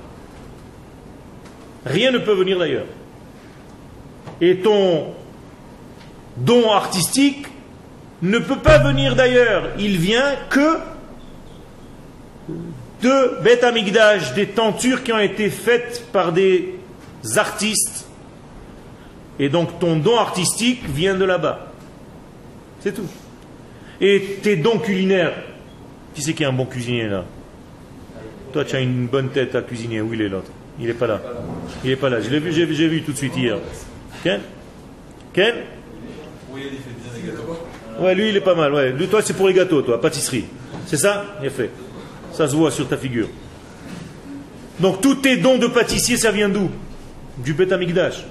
[1.86, 2.84] Rien ne peut venir d'ailleurs.
[4.42, 5.14] Et ton
[6.36, 7.46] don artistique
[8.22, 9.70] ne peut pas venir d'ailleurs.
[9.78, 10.78] Il vient que
[13.02, 16.74] de Beth Amikdash, des tentures qui ont été faites par des
[17.36, 18.06] artistes.
[19.38, 21.72] Et donc ton don artistique vient de là-bas.
[22.80, 23.08] C'est tout.
[24.00, 25.34] Et tes dons culinaires,
[26.14, 27.24] qui c'est qui est un bon cuisinier là?
[28.52, 30.50] Toi tu as une bonne tête à cuisiner, où il est l'autre?
[30.78, 31.20] Il n'est pas là.
[31.84, 32.20] Il n'est pas là.
[32.20, 33.58] Je l'ai vu, j'ai, vu tout de suite hier.
[34.22, 34.40] Ken?
[35.32, 35.54] Ken?
[38.00, 38.04] Il.
[38.04, 38.72] Ouais, lui il est pas mal.
[38.72, 38.92] Ouais.
[38.92, 40.46] Lui, toi c'est pour les gâteaux, toi, pâtisserie.
[40.86, 41.70] C'est ça Bien fait.
[42.32, 43.28] Ça se voit sur ta figure.
[44.80, 46.70] Donc tous tes dons de pâtissier, ça vient d'où
[47.38, 48.24] Du Beth Amikdash.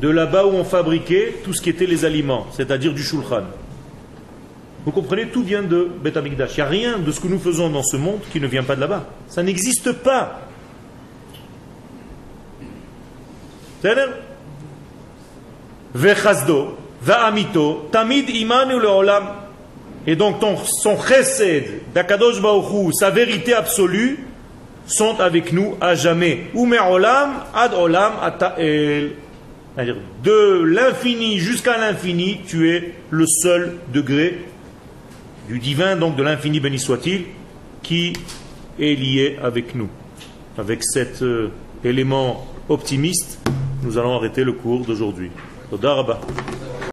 [0.00, 3.44] De là-bas où on fabriquait tout ce qui était les aliments, c'est-à-dire du shulchan.
[4.84, 6.56] Vous comprenez Tout vient de Beth Amikdash.
[6.56, 8.64] Il n'y a rien de ce que nous faisons dans ce monde qui ne vient
[8.64, 9.06] pas de là-bas.
[9.28, 10.40] Ça n'existe pas.
[13.80, 13.94] C'est
[15.94, 19.24] Vechazdo, Va'amito, Tamid Imanu Leolam.
[20.06, 20.36] Et donc
[20.66, 24.18] son chesed d'Akadosh Hu, sa vérité absolue,
[24.86, 26.44] sont avec nous à jamais.
[26.54, 29.12] Ou Olam ad Olam ata'el.
[30.22, 34.44] De l'infini jusqu'à l'infini, tu es le seul degré
[35.48, 37.24] du divin, donc de l'infini béni soit-il,
[37.82, 38.12] qui
[38.78, 39.88] est lié avec nous.
[40.56, 41.48] Avec cet euh,
[41.82, 43.40] élément optimiste,
[43.82, 45.30] nous allons arrêter le cours d'aujourd'hui.